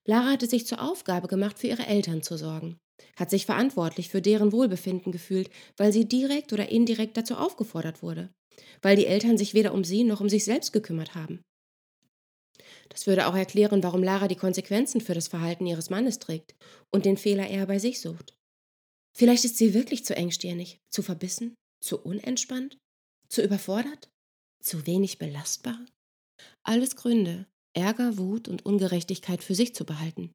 Lara 0.05 0.31
hatte 0.31 0.47
sich 0.47 0.65
zur 0.65 0.81
Aufgabe 0.81 1.27
gemacht, 1.27 1.59
für 1.59 1.67
ihre 1.67 1.85
Eltern 1.85 2.23
zu 2.23 2.37
sorgen, 2.37 2.77
hat 3.17 3.29
sich 3.29 3.45
verantwortlich 3.45 4.09
für 4.09 4.21
deren 4.21 4.51
Wohlbefinden 4.51 5.11
gefühlt, 5.11 5.49
weil 5.77 5.91
sie 5.91 6.07
direkt 6.07 6.53
oder 6.53 6.69
indirekt 6.69 7.17
dazu 7.17 7.35
aufgefordert 7.35 8.01
wurde, 8.01 8.29
weil 8.81 8.95
die 8.95 9.05
Eltern 9.05 9.37
sich 9.37 9.53
weder 9.53 9.73
um 9.73 9.83
sie 9.83 10.03
noch 10.03 10.21
um 10.21 10.29
sich 10.29 10.45
selbst 10.45 10.71
gekümmert 10.71 11.13
haben. 11.13 11.41
Das 12.91 13.07
würde 13.07 13.27
auch 13.27 13.35
erklären, 13.35 13.83
warum 13.83 14.03
Lara 14.03 14.27
die 14.27 14.35
Konsequenzen 14.35 14.99
für 14.99 15.13
das 15.13 15.29
Verhalten 15.29 15.65
ihres 15.65 15.89
Mannes 15.89 16.19
trägt 16.19 16.55
und 16.91 17.05
den 17.05 17.17
Fehler 17.17 17.49
eher 17.49 17.65
bei 17.65 17.79
sich 17.79 18.01
sucht. 18.01 18.33
Vielleicht 19.15 19.45
ist 19.45 19.57
sie 19.57 19.73
wirklich 19.73 20.03
zu 20.05 20.15
engstirnig, 20.15 20.79
zu 20.89 21.01
verbissen, 21.01 21.55
zu 21.81 21.99
unentspannt? 21.99 22.77
Zu 23.29 23.41
überfordert? 23.41 24.09
Zu 24.61 24.85
wenig 24.85 25.17
belastbar? 25.17 25.79
Alles 26.63 26.95
Gründe, 26.95 27.47
Ärger, 27.73 28.17
Wut 28.17 28.47
und 28.47 28.65
Ungerechtigkeit 28.65 29.43
für 29.43 29.55
sich 29.55 29.73
zu 29.73 29.85
behalten. 29.85 30.33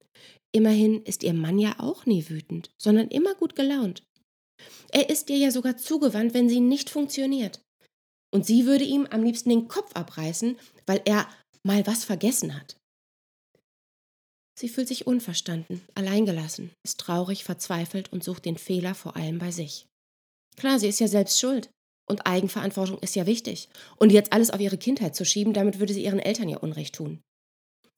Immerhin 0.53 1.03
ist 1.03 1.23
ihr 1.23 1.35
Mann 1.35 1.59
ja 1.59 1.77
auch 1.79 2.07
nie 2.07 2.29
wütend, 2.29 2.71
sondern 2.81 3.09
immer 3.09 3.35
gut 3.35 3.55
gelaunt. 3.55 4.03
Er 4.91 5.11
ist 5.11 5.29
ihr 5.29 5.37
ja 5.37 5.51
sogar 5.51 5.77
zugewandt, 5.77 6.33
wenn 6.33 6.49
sie 6.49 6.61
nicht 6.61 6.89
funktioniert. 6.89 7.61
Und 8.33 8.47
sie 8.47 8.67
würde 8.67 8.85
ihm 8.85 9.07
am 9.11 9.23
liebsten 9.23 9.51
den 9.51 9.69
Kopf 9.69 9.95
abreißen, 9.95 10.59
weil 10.87 11.03
er 11.05 11.29
mal 11.67 11.87
was 11.87 12.05
vergessen 12.05 12.55
hat. 12.55 12.77
Sie 14.59 14.69
fühlt 14.69 14.89
sich 14.89 15.07
unverstanden, 15.07 15.83
alleingelassen, 15.95 16.71
ist 16.85 16.99
traurig, 16.99 17.45
verzweifelt 17.45 18.11
und 18.13 18.25
sucht 18.25 18.45
den 18.45 18.57
Fehler 18.57 18.95
vor 18.95 19.17
allem 19.17 19.39
bei 19.39 19.51
sich. 19.51 19.87
Klar, 20.57 20.79
sie 20.79 20.89
ist 20.89 21.01
ja 21.01 21.09
selbst 21.09 21.39
schuld. 21.39 21.69
Und 22.09 22.25
Eigenverantwortung 22.25 22.99
ist 23.01 23.17
ja 23.17 23.27
wichtig. 23.27 23.69
Und 23.97 24.13
jetzt 24.13 24.33
alles 24.33 24.51
auf 24.51 24.61
ihre 24.61 24.79
Kindheit 24.79 25.17
zu 25.17 25.25
schieben, 25.25 25.53
damit 25.53 25.81
würde 25.81 25.93
sie 25.93 26.05
ihren 26.05 26.21
Eltern 26.21 26.49
ja 26.49 26.59
Unrecht 26.59 26.95
tun. 26.95 27.21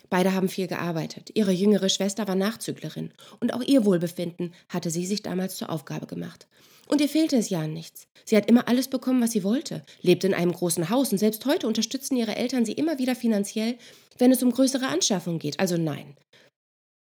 Beide 0.09 0.33
haben 0.33 0.49
viel 0.49 0.67
gearbeitet. 0.67 1.31
Ihre 1.35 1.53
jüngere 1.53 1.91
Schwester 1.91 2.27
war 2.27 2.35
Nachzüglerin. 2.35 3.13
Und 3.39 3.53
auch 3.53 3.63
ihr 3.63 3.85
Wohlbefinden 3.85 4.55
hatte 4.71 4.91
sie 4.91 5.07
sich 5.07 5.23
damals 5.23 5.57
zur 5.57 5.69
Aufgabe 5.69 6.07
gemacht. 6.07 6.49
Und 6.88 7.01
ihr 7.03 7.09
fehlte 7.09 7.37
es 7.37 7.51
ja 7.51 7.61
an 7.61 7.74
nichts. 7.74 8.09
Sie 8.24 8.37
hat 8.37 8.48
immer 8.48 8.66
alles 8.66 8.88
bekommen, 8.88 9.22
was 9.22 9.33
sie 9.33 9.44
wollte, 9.44 9.85
lebte 10.01 10.27
in 10.27 10.35
einem 10.35 10.53
großen 10.53 10.88
Haus 10.88 11.12
und 11.12 11.18
selbst 11.18 11.44
heute 11.44 11.66
unterstützen 11.66 12.16
ihre 12.16 12.37
Eltern 12.37 12.64
sie 12.64 12.72
immer 12.72 12.98
wieder 12.98 13.14
finanziell, 13.14 13.77
wenn 14.16 14.33
es 14.33 14.42
um 14.42 14.51
größere 14.51 14.87
Anschaffungen 14.87 15.38
geht. 15.38 15.61
Also 15.61 15.77
nein. 15.77 16.16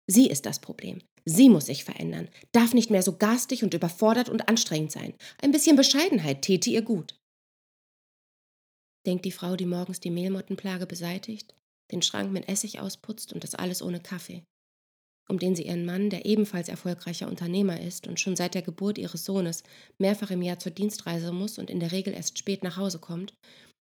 Sie 0.08 0.28
ist 0.28 0.46
das 0.46 0.60
Problem. 0.60 1.02
Sie 1.26 1.50
muss 1.50 1.68
sich 1.68 1.84
verändern, 1.84 2.30
darf 2.52 2.74
nicht 2.74 2.90
mehr 2.90 3.04
so 3.04 3.18
garstig 3.18 3.64
und 3.64 3.74
überfordert 3.74 4.30
und 4.30 4.50
anstrengend 4.50 4.92
sein. 4.92 5.14
Ein 5.42 5.52
bisschen 5.52 5.76
Bescheidenheit 5.76 6.42
täte 6.42 6.70
ihr 6.70 6.82
gut. 6.82 7.18
Denkt 9.06 9.26
die 9.26 9.32
Frau, 9.32 9.56
die 9.56 9.66
morgens 9.66 10.00
die 10.00 10.12
Mehlmottenplage 10.12 10.86
beseitigt, 10.86 11.56
den 11.92 12.02
Schrank 12.02 12.32
mit 12.32 12.48
Essig 12.48 12.80
ausputzt 12.80 13.34
und 13.34 13.44
das 13.44 13.56
alles 13.56 13.82
ohne 13.82 14.02
Kaffee, 14.02 14.44
um 15.30 15.40
den 15.40 15.56
sie 15.56 15.64
ihren 15.64 15.86
Mann, 15.86 16.10
der 16.10 16.26
ebenfalls 16.26 16.68
erfolgreicher 16.70 17.28
Unternehmer 17.28 17.80
ist 17.80 18.08
und 18.08 18.20
schon 18.20 18.36
seit 18.36 18.56
der 18.56 18.62
Geburt 18.62 18.98
ihres 18.98 19.26
Sohnes 19.26 19.64
mehrfach 20.00 20.32
im 20.32 20.42
Jahr 20.42 20.60
zur 20.60 20.72
Dienstreise 20.72 21.32
muss 21.32 21.58
und 21.58 21.70
in 21.70 21.80
der 21.80 21.92
Regel 21.92 22.14
erst 22.14 22.38
spät 22.38 22.64
nach 22.64 22.78
Hause 22.78 23.00
kommt, 23.00 23.34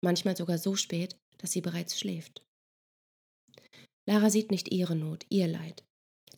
manchmal 0.03 0.37
sogar 0.37 0.59
so 0.59 0.77
spät, 0.77 1.17
dass 1.39 1.53
sie 1.53 1.61
bereits 1.61 1.99
schläft. 1.99 2.43
Lara 4.09 4.31
sieht 4.31 4.51
nicht 4.51 4.71
ihre 4.71 4.97
Not, 4.97 5.25
ihr 5.31 5.49
Leid. 5.49 5.83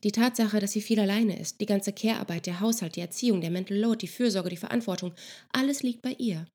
Die 0.04 0.12
Tatsache, 0.12 0.60
dass 0.60 0.72
sie 0.72 0.82
viel 0.82 1.00
alleine 1.00 1.38
ist, 1.38 1.60
die 1.60 1.66
ganze 1.66 1.92
Care-Arbeit, 1.92 2.46
der 2.46 2.60
Haushalt, 2.60 2.96
die 2.96 3.00
Erziehung, 3.00 3.40
der 3.40 3.50
Mental 3.50 3.76
Load, 3.76 3.98
die 3.98 4.08
Fürsorge, 4.08 4.50
die 4.50 4.56
Verantwortung, 4.56 5.14
alles 5.52 5.82
liegt 5.82 6.02
bei 6.02 6.12
ihr. 6.18 6.46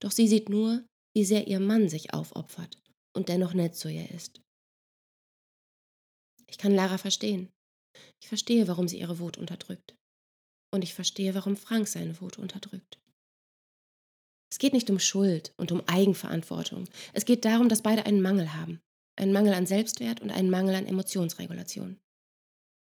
Doch 0.00 0.10
sie 0.10 0.28
sieht 0.28 0.48
nur, 0.48 0.84
wie 1.14 1.24
sehr 1.24 1.46
ihr 1.46 1.60
Mann 1.60 1.88
sich 1.88 2.14
aufopfert 2.14 2.78
und 3.14 3.28
dennoch 3.28 3.54
nett 3.54 3.74
zu 3.74 3.88
ihr 3.88 4.10
ist. 4.10 4.40
Ich 6.46 6.58
kann 6.58 6.74
Lara 6.74 6.98
verstehen. 6.98 7.50
Ich 8.20 8.28
verstehe, 8.28 8.68
warum 8.68 8.88
sie 8.88 8.98
ihre 8.98 9.18
Wut 9.18 9.38
unterdrückt. 9.38 9.94
Und 10.72 10.82
ich 10.82 10.94
verstehe, 10.94 11.34
warum 11.34 11.56
Frank 11.56 11.88
seine 11.88 12.20
Wut 12.20 12.38
unterdrückt. 12.38 12.98
Es 14.50 14.58
geht 14.58 14.72
nicht 14.72 14.90
um 14.90 14.98
Schuld 14.98 15.52
und 15.56 15.72
um 15.72 15.82
Eigenverantwortung. 15.86 16.88
Es 17.12 17.24
geht 17.24 17.44
darum, 17.44 17.68
dass 17.68 17.82
beide 17.82 18.06
einen 18.06 18.22
Mangel 18.22 18.54
haben. 18.54 18.80
Einen 19.16 19.32
Mangel 19.32 19.54
an 19.54 19.66
Selbstwert 19.66 20.20
und 20.20 20.30
einen 20.30 20.50
Mangel 20.50 20.74
an 20.74 20.86
Emotionsregulation. 20.86 21.98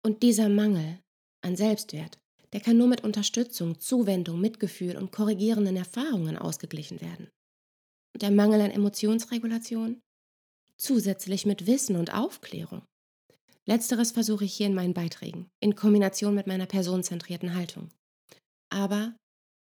Und 0.05 0.23
dieser 0.23 0.49
Mangel 0.49 0.99
an 1.41 1.55
Selbstwert, 1.55 2.17
der 2.53 2.61
kann 2.61 2.77
nur 2.77 2.87
mit 2.87 3.03
Unterstützung, 3.03 3.79
Zuwendung, 3.79 4.39
Mitgefühl 4.41 4.97
und 4.97 5.11
korrigierenden 5.11 5.75
Erfahrungen 5.75 6.37
ausgeglichen 6.37 7.01
werden. 7.01 7.29
Und 8.13 8.21
der 8.21 8.31
Mangel 8.31 8.61
an 8.61 8.71
Emotionsregulation 8.71 10.01
zusätzlich 10.77 11.45
mit 11.45 11.67
Wissen 11.67 11.95
und 11.95 12.13
Aufklärung. 12.13 12.83
Letzteres 13.69 14.11
versuche 14.11 14.45
ich 14.45 14.53
hier 14.55 14.65
in 14.65 14.73
meinen 14.73 14.95
Beiträgen, 14.95 15.47
in 15.59 15.75
Kombination 15.75 16.33
mit 16.33 16.47
meiner 16.47 16.65
personenzentrierten 16.65 17.53
Haltung. 17.53 17.89
Aber 18.73 19.15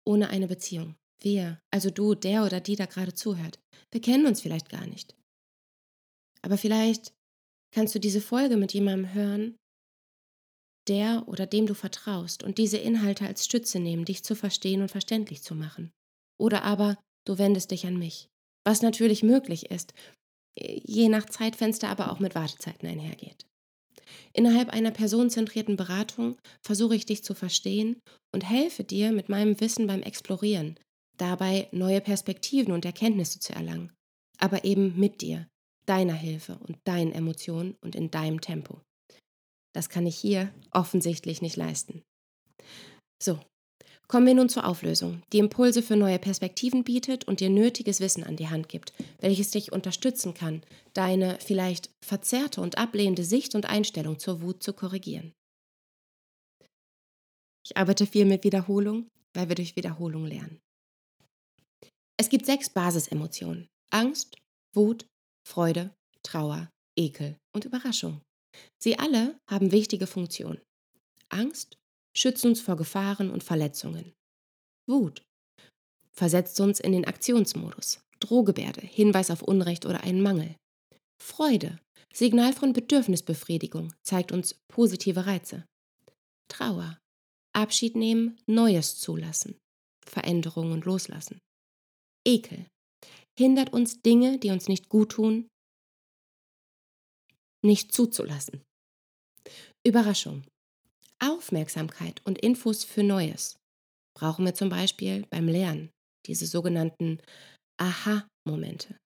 ohne 0.06 0.30
eine 0.30 0.48
Beziehung. 0.48 0.96
Wir, 1.20 1.60
also 1.74 1.90
du, 1.90 2.14
der 2.14 2.46
oder 2.46 2.62
die 2.62 2.76
da 2.76 2.86
gerade 2.86 3.16
zuhört, 3.16 3.58
wir 3.92 4.00
kennen 4.00 4.28
uns 4.28 4.40
vielleicht 4.40 4.70
gar 4.70 4.86
nicht. 4.86 5.16
Aber 6.44 6.60
vielleicht 6.60 7.12
kannst 7.74 7.96
du 7.96 8.00
diese 8.00 8.22
Folge 8.22 8.56
mit 8.56 8.72
jemandem 8.72 9.16
hören, 9.16 9.56
der 10.88 11.28
oder 11.28 11.48
dem 11.48 11.66
du 11.66 11.74
vertraust 11.74 12.44
und 12.44 12.60
diese 12.60 12.78
Inhalte 12.78 13.26
als 13.26 13.46
Stütze 13.46 13.80
nehmen, 13.80 14.06
dich 14.06 14.24
zu 14.24 14.36
verstehen 14.36 14.84
und 14.84 14.92
verständlich 14.92 15.42
zu 15.42 15.56
machen. 15.56 15.90
Oder 16.40 16.64
aber 16.64 17.00
du 17.26 17.40
wendest 17.40 17.72
dich 17.72 17.88
an 17.88 17.98
mich, 17.98 18.30
was 18.64 18.84
natürlich 18.84 19.24
möglich 19.24 19.72
ist, 19.72 19.96
je 20.56 21.10
nach 21.10 21.26
Zeitfenster 21.26 21.90
aber 21.90 22.12
auch 22.12 22.20
mit 22.20 22.36
Wartezeiten 22.36 22.88
einhergeht. 22.88 23.48
Innerhalb 24.34 24.70
einer 24.70 24.92
personenzentrierten 24.92 25.76
Beratung 25.76 26.38
versuche 26.62 26.96
ich 26.96 27.06
dich 27.06 27.24
zu 27.24 27.34
verstehen 27.34 28.02
und 28.34 28.50
helfe 28.50 28.84
dir 28.84 29.12
mit 29.12 29.30
meinem 29.30 29.60
Wissen 29.60 29.88
beim 29.88 30.02
Explorieren, 30.02 30.80
dabei 31.18 31.68
neue 31.72 32.02
Perspektiven 32.02 32.74
und 32.74 32.86
Erkenntnisse 32.86 33.40
zu 33.40 33.54
erlangen, 33.54 33.92
aber 34.38 34.64
eben 34.64 34.98
mit 35.00 35.22
dir, 35.22 35.48
deiner 35.86 36.14
Hilfe 36.14 36.60
und 36.68 36.78
deinen 36.84 37.12
Emotionen 37.12 37.76
und 37.82 37.96
in 37.96 38.12
deinem 38.12 38.42
Tempo. 38.42 38.82
Das 39.74 39.90
kann 39.90 40.06
ich 40.06 40.18
hier 40.18 40.54
offensichtlich 40.72 41.42
nicht 41.42 41.56
leisten. 41.56 42.04
So, 43.22 43.40
Kommen 44.08 44.26
wir 44.26 44.36
nun 44.36 44.48
zur 44.48 44.66
Auflösung, 44.66 45.22
die 45.34 45.40
Impulse 45.40 45.82
für 45.82 45.98
neue 45.98 46.18
Perspektiven 46.18 46.86
bietet 46.86 47.26
und 47.26 47.42
dir 47.42 47.50
nötiges 47.50 48.00
Wissen 48.00 48.24
an 48.24 48.38
die 48.38 48.48
Hand 48.48 48.70
gibt, 48.70 48.94
welches 49.20 49.52
dich 49.52 49.74
unterstützen 49.74 50.34
kann, 50.34 50.64
deine 50.94 51.38
vielleicht 51.42 51.90
verzerrte 52.02 52.62
und 52.62 52.78
ablehnende 52.78 53.26
Sicht 53.26 53.54
und 53.54 53.66
Einstellung 53.66 54.18
zur 54.18 54.42
Wut 54.42 54.64
zu 54.64 54.72
korrigieren. 54.72 55.34
Ich 57.66 57.76
arbeite 57.76 58.06
viel 58.06 58.24
mit 58.24 58.46
Wiederholung, 58.46 59.10
weil 59.34 59.50
wir 59.50 59.56
durch 59.56 59.76
Wiederholung 59.76 60.26
lernen. 60.26 60.62
Es 62.16 62.30
gibt 62.30 62.46
sechs 62.46 62.70
Basisemotionen. 62.70 63.68
Angst, 63.90 64.38
Wut, 64.74 65.06
Freude, 65.46 65.94
Trauer, 66.24 66.70
Ekel 66.96 67.38
und 67.54 67.66
Überraschung. 67.66 68.22
Sie 68.80 68.98
alle 68.98 69.38
haben 69.50 69.74
wichtige 69.74 70.08
Funktionen. 70.08 70.62
Angst 71.30 71.78
schützt 72.18 72.46
uns 72.46 72.62
vor 72.62 72.76
Gefahren 72.76 73.30
und 73.30 73.44
Verletzungen. 73.44 74.14
Wut 74.88 75.24
versetzt 76.12 76.60
uns 76.60 76.80
in 76.80 76.92
den 76.92 77.06
Aktionsmodus. 77.06 78.02
Drohgebärde, 78.20 78.82
Hinweis 78.82 79.30
auf 79.30 79.44
Unrecht 79.44 79.86
oder 79.86 80.02
einen 80.02 80.22
Mangel. 80.22 80.56
Freude, 81.22 81.80
Signal 82.12 82.54
von 82.54 82.74
Bedürfnisbefriedigung, 82.74 83.94
zeigt 84.02 84.32
uns 84.32 84.56
positive 84.68 85.28
Reize. 85.28 85.66
Trauer, 86.50 86.98
Abschied 87.54 87.96
nehmen, 87.96 88.40
Neues 88.48 89.00
zulassen, 89.00 89.60
Veränderung 90.04 90.72
und 90.72 90.86
Loslassen. 90.86 91.40
Ekel, 92.26 92.66
hindert 93.38 93.72
uns 93.72 94.02
Dinge, 94.02 94.40
die 94.40 94.50
uns 94.50 94.68
nicht 94.68 94.90
gut 94.90 95.12
tun, 95.12 95.48
nicht 97.64 97.94
zuzulassen. 97.94 98.64
Überraschung, 99.86 100.44
Aufmerksamkeit 101.20 102.22
und 102.26 102.38
Infos 102.38 102.84
für 102.84 103.04
Neues 103.04 103.58
brauchen 104.18 104.46
wir 104.46 104.54
zum 104.54 104.70
Beispiel 104.70 105.26
beim 105.30 105.48
Lernen, 105.48 105.90
diese 106.26 106.46
sogenannten 106.46 107.20
Aha-Momente. 107.80 108.98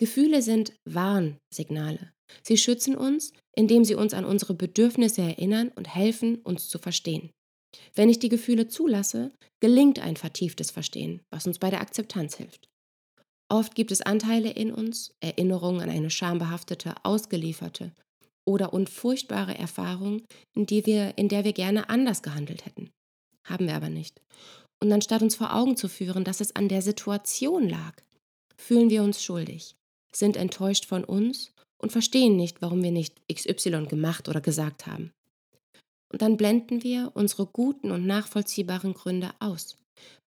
Gefühle 0.00 0.42
sind 0.42 0.72
Warnsignale. 0.88 2.12
Sie 2.42 2.56
schützen 2.56 2.96
uns, 2.96 3.32
indem 3.56 3.84
sie 3.84 3.94
uns 3.94 4.14
an 4.14 4.24
unsere 4.24 4.54
Bedürfnisse 4.54 5.22
erinnern 5.22 5.68
und 5.68 5.94
helfen, 5.94 6.36
uns 6.36 6.68
zu 6.68 6.78
verstehen. 6.78 7.30
Wenn 7.94 8.08
ich 8.08 8.18
die 8.18 8.28
Gefühle 8.28 8.68
zulasse, 8.68 9.32
gelingt 9.60 9.98
ein 9.98 10.16
vertieftes 10.16 10.70
Verstehen, 10.70 11.22
was 11.30 11.46
uns 11.46 11.58
bei 11.58 11.70
der 11.70 11.80
Akzeptanz 11.80 12.36
hilft. 12.36 12.68
Oft 13.48 13.74
gibt 13.74 13.92
es 13.92 14.00
Anteile 14.00 14.50
in 14.50 14.72
uns, 14.72 15.14
Erinnerungen 15.20 15.82
an 15.82 15.90
eine 15.90 16.10
schambehaftete, 16.10 16.94
ausgelieferte 17.04 17.92
oder 18.44 18.72
und 18.72 18.90
furchtbare 18.90 19.56
Erfahrung, 19.56 20.22
in, 20.54 20.66
die 20.66 20.86
wir, 20.86 21.16
in 21.16 21.28
der 21.28 21.44
wir 21.44 21.52
gerne 21.52 21.88
anders 21.88 22.22
gehandelt 22.22 22.66
hätten. 22.66 22.90
Haben 23.44 23.66
wir 23.66 23.74
aber 23.74 23.88
nicht. 23.88 24.20
Und 24.82 24.92
anstatt 24.92 25.22
uns 25.22 25.36
vor 25.36 25.54
Augen 25.54 25.76
zu 25.76 25.88
führen, 25.88 26.24
dass 26.24 26.40
es 26.40 26.56
an 26.56 26.68
der 26.68 26.82
Situation 26.82 27.68
lag, 27.68 27.94
fühlen 28.56 28.90
wir 28.90 29.02
uns 29.02 29.22
schuldig, 29.22 29.76
sind 30.14 30.36
enttäuscht 30.36 30.86
von 30.86 31.04
uns 31.04 31.52
und 31.80 31.92
verstehen 31.92 32.36
nicht, 32.36 32.62
warum 32.62 32.82
wir 32.82 32.92
nicht 32.92 33.20
XY 33.32 33.86
gemacht 33.86 34.28
oder 34.28 34.40
gesagt 34.40 34.86
haben. 34.86 35.12
Und 36.12 36.20
dann 36.20 36.36
blenden 36.36 36.82
wir 36.82 37.12
unsere 37.14 37.46
guten 37.46 37.90
und 37.90 38.06
nachvollziehbaren 38.06 38.92
Gründe 38.92 39.30
aus, 39.40 39.78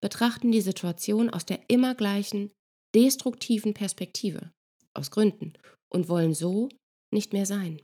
betrachten 0.02 0.52
die 0.52 0.62
Situation 0.62 1.30
aus 1.30 1.46
der 1.46 1.60
immer 1.68 1.96
gleichen, 1.96 2.52
destruktiven 2.96 3.74
Perspektive, 3.74 4.52
aus 4.94 5.12
Gründen, 5.12 5.54
und 5.90 6.10
wollen 6.10 6.34
so 6.34 6.70
nicht 7.14 7.34
mehr 7.34 7.46
sein. 7.46 7.82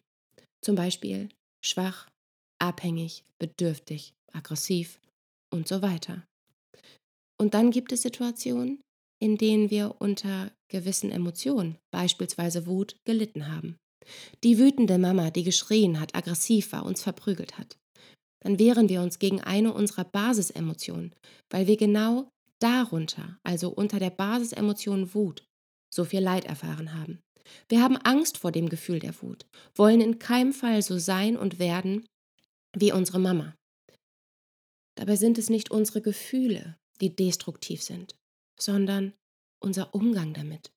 Zum 0.63 0.75
Beispiel 0.75 1.29
schwach, 1.63 2.07
abhängig, 2.59 3.23
bedürftig, 3.39 4.13
aggressiv 4.31 4.99
und 5.51 5.67
so 5.67 5.81
weiter. 5.81 6.23
Und 7.39 7.53
dann 7.53 7.71
gibt 7.71 7.91
es 7.91 8.03
Situationen, 8.03 8.81
in 9.19 9.37
denen 9.37 9.69
wir 9.69 9.95
unter 9.99 10.51
gewissen 10.69 11.11
Emotionen, 11.11 11.77
beispielsweise 11.91 12.67
Wut, 12.67 12.95
gelitten 13.05 13.51
haben. 13.51 13.77
Die 14.43 14.57
wütende 14.57 14.97
Mama, 14.97 15.31
die 15.31 15.43
geschrien 15.43 15.99
hat, 15.99 16.15
aggressiv 16.15 16.71
war, 16.71 16.85
uns 16.85 17.01
verprügelt 17.03 17.57
hat. 17.57 17.77
Dann 18.43 18.57
wehren 18.57 18.89
wir 18.89 19.01
uns 19.01 19.19
gegen 19.19 19.41
eine 19.41 19.73
unserer 19.73 20.03
Basisemotionen, 20.03 21.13
weil 21.51 21.67
wir 21.67 21.77
genau 21.77 22.29
darunter, 22.59 23.37
also 23.43 23.69
unter 23.69 23.99
der 23.99 24.09
Basisemotion 24.09 25.13
Wut, 25.13 25.43
so 25.93 26.05
viel 26.05 26.21
Leid 26.21 26.45
erfahren 26.45 26.93
haben. 26.93 27.19
Wir 27.69 27.81
haben 27.81 27.97
Angst 27.97 28.37
vor 28.37 28.51
dem 28.51 28.69
Gefühl 28.69 28.99
der 28.99 29.19
Wut, 29.21 29.45
wollen 29.75 30.01
in 30.01 30.19
keinem 30.19 30.53
Fall 30.53 30.81
so 30.81 30.97
sein 30.97 31.37
und 31.37 31.59
werden 31.59 32.05
wie 32.75 32.91
unsere 32.91 33.19
Mama. 33.19 33.55
Dabei 34.95 35.15
sind 35.15 35.37
es 35.37 35.49
nicht 35.49 35.71
unsere 35.71 36.01
Gefühle, 36.01 36.77
die 36.99 37.15
destruktiv 37.15 37.81
sind, 37.81 38.15
sondern 38.59 39.13
unser 39.59 39.93
Umgang 39.95 40.33
damit. 40.33 40.71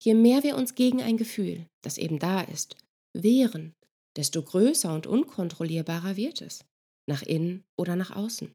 Je 0.00 0.14
mehr 0.14 0.42
wir 0.42 0.56
uns 0.56 0.74
gegen 0.74 1.02
ein 1.02 1.16
Gefühl, 1.16 1.66
das 1.82 1.98
eben 1.98 2.18
da 2.18 2.40
ist, 2.40 2.76
wehren, 3.14 3.74
desto 4.16 4.42
größer 4.42 4.94
und 4.94 5.06
unkontrollierbarer 5.06 6.16
wird 6.16 6.40
es, 6.40 6.64
nach 7.08 7.22
innen 7.22 7.64
oder 7.76 7.96
nach 7.96 8.14
außen. 8.14 8.52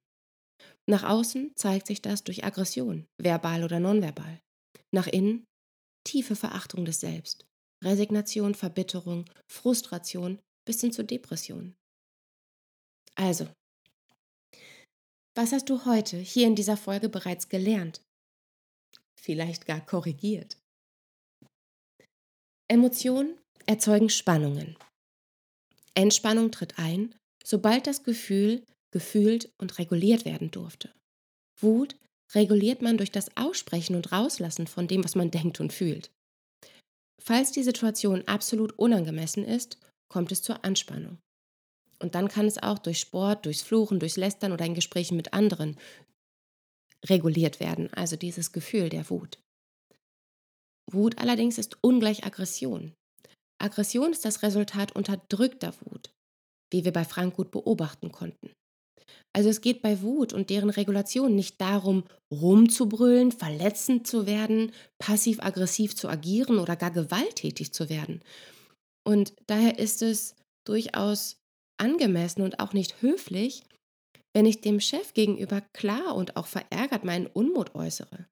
Nach 0.89 1.04
außen 1.04 1.52
zeigt 1.56 1.88
sich 1.88 2.02
das 2.02 2.23
durch 2.23 2.43
Aggression, 2.43 3.06
verbal 3.17 3.63
oder 3.63 3.80
nonverbal. 3.80 4.39
Nach 4.91 5.08
innen 5.08 5.45
tiefe 6.04 6.36
Verachtung 6.36 6.86
des 6.86 7.00
Selbst, 7.00 7.46
Resignation, 7.84 8.56
Verbitterung, 8.56 9.26
Frustration 9.48 10.39
bis 10.66 10.82
hin 10.82 10.92
zur 10.92 11.06
Depression. 11.06 11.76
Also, 13.16 13.48
was 15.36 15.52
hast 15.52 15.70
du 15.70 15.86
heute 15.86 16.18
hier 16.18 16.48
in 16.48 16.56
dieser 16.56 16.78
Folge 16.78 17.10
bereits 17.10 17.50
gelernt? 17.50 18.02
Vielleicht 19.20 19.66
gar 19.66 19.84
korrigiert. 19.86 20.58
Emotionen 22.68 23.39
erzeugen 23.66 24.10
Spannungen. 24.10 24.78
Entspannung 25.96 26.52
tritt 26.52 26.80
ein, 26.80 27.16
sobald 27.44 27.88
das 27.88 28.04
Gefühl 28.04 28.66
gefühlt 28.92 29.52
und 29.58 29.80
reguliert 29.80 30.26
werden 30.26 30.52
durfte. 30.52 30.94
Wut 31.60 31.96
reguliert 32.36 32.82
man 32.82 32.98
durch 32.98 33.12
das 33.12 33.36
Aussprechen 33.38 33.96
und 33.96 34.12
Rauslassen 34.12 34.67
von 34.67 34.88
dem, 34.88 35.04
was 35.04 35.15
man 35.15 35.32
denkt 35.32 35.60
und 35.60 35.74
fühlt. 35.74 36.12
Falls 37.22 37.52
die 37.52 37.63
Situation 37.63 38.28
absolut 38.28 38.78
unangemessen 38.78 39.46
ist, 39.46 39.78
kommt 40.10 40.32
es 40.32 40.41
zur 40.41 40.65
Anspannung. 40.65 41.19
Und 42.00 42.15
dann 42.15 42.28
kann 42.28 42.46
es 42.46 42.62
auch 42.62 42.80
durch 42.80 43.00
Sport, 43.00 43.46
durchs 43.46 43.62
Fluchen, 43.62 44.00
durchs 44.00 44.17
Lästern 44.17 44.52
oder 44.52 44.65
in 44.65 44.74
Gesprächen 44.74 45.15
mit 45.15 45.34
anderen 45.34 45.78
reguliert 47.06 47.60
werden, 47.60 47.91
also 47.93 48.15
dieses 48.15 48.52
Gefühl 48.52 48.89
der 48.89 49.10
Wut. 49.10 49.39
Wut 50.91 51.17
allerdings 51.17 51.58
ist 51.58 51.78
ungleich 51.82 52.26
Aggression. 52.26 52.93
Aggression 53.62 54.12
ist 54.12 54.26
das 54.26 54.43
Resultat 54.43 54.93
unterdrückter 54.93 55.74
Wut, 55.82 56.12
wie 56.72 56.84
wir 56.84 56.91
bei 56.91 57.06
Frank 57.06 57.36
gut 57.36 57.52
beobachten 57.52 58.12
konnten. 58.12 58.52
Also 59.36 59.50
es 59.50 59.62
geht 59.62 59.82
bei 59.82 60.02
Wut 60.02 60.32
und 60.32 60.52
deren 60.52 60.69
Regulation 60.69 61.36
nicht 61.36 61.60
darum, 61.60 62.04
rumzubrüllen, 62.32 63.32
verletzend 63.32 64.06
zu 64.06 64.28
werden, 64.28 64.72
passiv-aggressiv 65.00 65.96
zu 65.96 66.08
agieren 66.08 66.60
oder 66.60 66.76
gar 66.76 66.91
gewalttätig 66.91 67.74
zu 67.74 67.89
werden. 67.89 68.22
Und 69.04 69.34
daher 69.48 69.80
ist 69.80 70.04
es 70.04 70.36
durchaus 70.65 71.38
angemessen 71.78 72.43
und 72.43 72.60
auch 72.60 72.74
nicht 72.74 73.02
höflich, 73.02 73.63
wenn 74.34 74.46
ich 74.46 74.62
dem 74.62 74.80
Chef 74.80 75.13
gegenüber 75.13 75.62
klar 75.74 76.15
und 76.15 76.38
auch 76.38 76.48
verärgert 76.48 77.04
meinen 77.04 77.28
Unmut 77.28 77.74
äußere. 77.74 78.28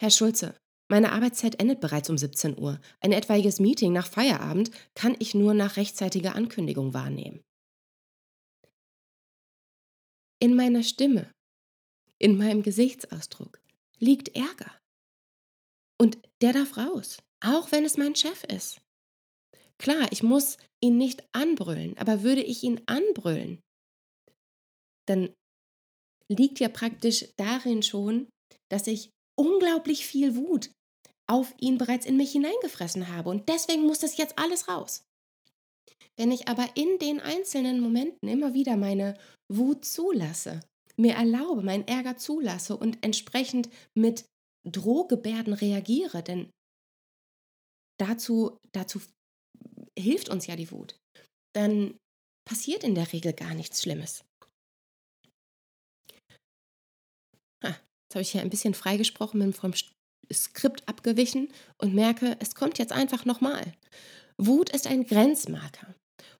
Herr 0.00 0.10
Schulze, 0.10 0.56
meine 0.90 1.12
Arbeitszeit 1.12 1.60
endet 1.60 1.80
bereits 1.80 2.10
um 2.10 2.18
17 2.18 2.58
Uhr. 2.58 2.80
Ein 3.00 3.12
etwaiges 3.12 3.60
Meeting 3.60 3.92
nach 3.92 4.06
Feierabend 4.06 4.72
kann 4.94 5.16
ich 5.20 5.34
nur 5.34 5.54
nach 5.54 5.76
rechtzeitiger 5.76 6.34
Ankündigung 6.34 6.92
wahrnehmen 6.92 7.42
in 10.42 10.56
meiner 10.56 10.82
Stimme, 10.82 11.32
in 12.18 12.36
meinem 12.36 12.64
Gesichtsausdruck 12.64 13.60
liegt 14.00 14.34
Ärger. 14.34 14.76
Und 16.00 16.18
der 16.40 16.52
darf 16.52 16.76
raus, 16.76 17.18
auch 17.40 17.70
wenn 17.70 17.84
es 17.84 17.96
mein 17.96 18.16
Chef 18.16 18.42
ist. 18.42 18.80
Klar, 19.78 20.10
ich 20.10 20.24
muss 20.24 20.56
ihn 20.82 20.98
nicht 20.98 21.22
anbrüllen, 21.30 21.96
aber 21.96 22.24
würde 22.24 22.42
ich 22.42 22.64
ihn 22.64 22.80
anbrüllen, 22.86 23.60
dann 25.06 25.32
liegt 26.28 26.58
ja 26.58 26.68
praktisch 26.68 27.28
darin 27.36 27.84
schon, 27.84 28.28
dass 28.68 28.88
ich 28.88 29.10
unglaublich 29.38 30.04
viel 30.04 30.34
Wut 30.34 30.72
auf 31.28 31.54
ihn 31.60 31.78
bereits 31.78 32.04
in 32.04 32.16
mich 32.16 32.32
hineingefressen 32.32 33.06
habe 33.06 33.30
und 33.30 33.48
deswegen 33.48 33.82
muss 33.82 34.00
das 34.00 34.16
jetzt 34.16 34.36
alles 34.40 34.66
raus. 34.66 35.04
Wenn 36.16 36.30
ich 36.30 36.48
aber 36.48 36.68
in 36.76 36.98
den 36.98 37.20
einzelnen 37.20 37.80
Momenten 37.80 38.28
immer 38.28 38.54
wieder 38.54 38.76
meine 38.76 39.18
Wut 39.52 39.84
zulasse, 39.84 40.60
mir 40.96 41.14
erlaube, 41.14 41.62
meinen 41.62 41.86
Ärger 41.88 42.16
zulasse 42.16 42.76
und 42.76 43.02
entsprechend 43.04 43.68
mit 43.94 44.24
Drohgebärden 44.68 45.52
reagiere, 45.54 46.22
denn 46.22 46.50
dazu, 47.98 48.58
dazu 48.72 49.00
hilft 49.98 50.28
uns 50.28 50.46
ja 50.46 50.56
die 50.56 50.70
Wut, 50.70 50.96
dann 51.54 51.98
passiert 52.48 52.84
in 52.84 52.94
der 52.94 53.12
Regel 53.12 53.32
gar 53.32 53.54
nichts 53.54 53.82
Schlimmes. 53.82 54.24
Ha, 57.64 57.68
jetzt 57.68 58.14
habe 58.14 58.22
ich 58.22 58.32
hier 58.32 58.40
ein 58.40 58.50
bisschen 58.50 58.74
freigesprochen, 58.74 59.40
bin 59.40 59.52
vom 59.52 59.72
Skript 60.32 60.88
abgewichen 60.88 61.52
und 61.78 61.94
merke, 61.94 62.36
es 62.40 62.54
kommt 62.54 62.78
jetzt 62.78 62.92
einfach 62.92 63.24
nochmal. 63.24 63.74
Wut 64.46 64.70
ist 64.70 64.86
ein 64.86 65.06
Grenzmarker 65.06 65.94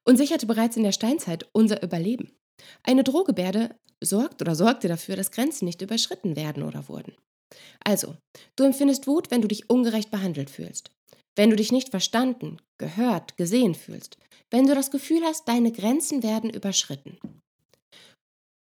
und 0.04 0.16
sicherte 0.16 0.46
bereits 0.46 0.76
in 0.76 0.82
der 0.82 0.92
Steinzeit 0.92 1.48
unser 1.52 1.82
Überleben. 1.82 2.32
Eine 2.82 3.04
Drohgebärde 3.04 3.76
sorgt 4.02 4.42
oder 4.42 4.54
sorgte 4.54 4.88
dafür, 4.88 5.16
dass 5.16 5.30
Grenzen 5.30 5.64
nicht 5.64 5.82
überschritten 5.82 6.36
werden 6.36 6.62
oder 6.62 6.88
wurden. 6.88 7.14
Also, 7.84 8.16
du 8.56 8.64
empfindest 8.64 9.06
Wut, 9.06 9.30
wenn 9.30 9.42
du 9.42 9.48
dich 9.48 9.70
ungerecht 9.70 10.10
behandelt 10.10 10.50
fühlst, 10.50 10.90
wenn 11.36 11.50
du 11.50 11.56
dich 11.56 11.72
nicht 11.72 11.90
verstanden, 11.90 12.58
gehört, 12.78 13.36
gesehen 13.36 13.74
fühlst, 13.74 14.18
wenn 14.50 14.66
du 14.66 14.74
das 14.74 14.90
Gefühl 14.90 15.22
hast, 15.22 15.48
deine 15.48 15.72
Grenzen 15.72 16.22
werden 16.22 16.50
überschritten. 16.50 17.18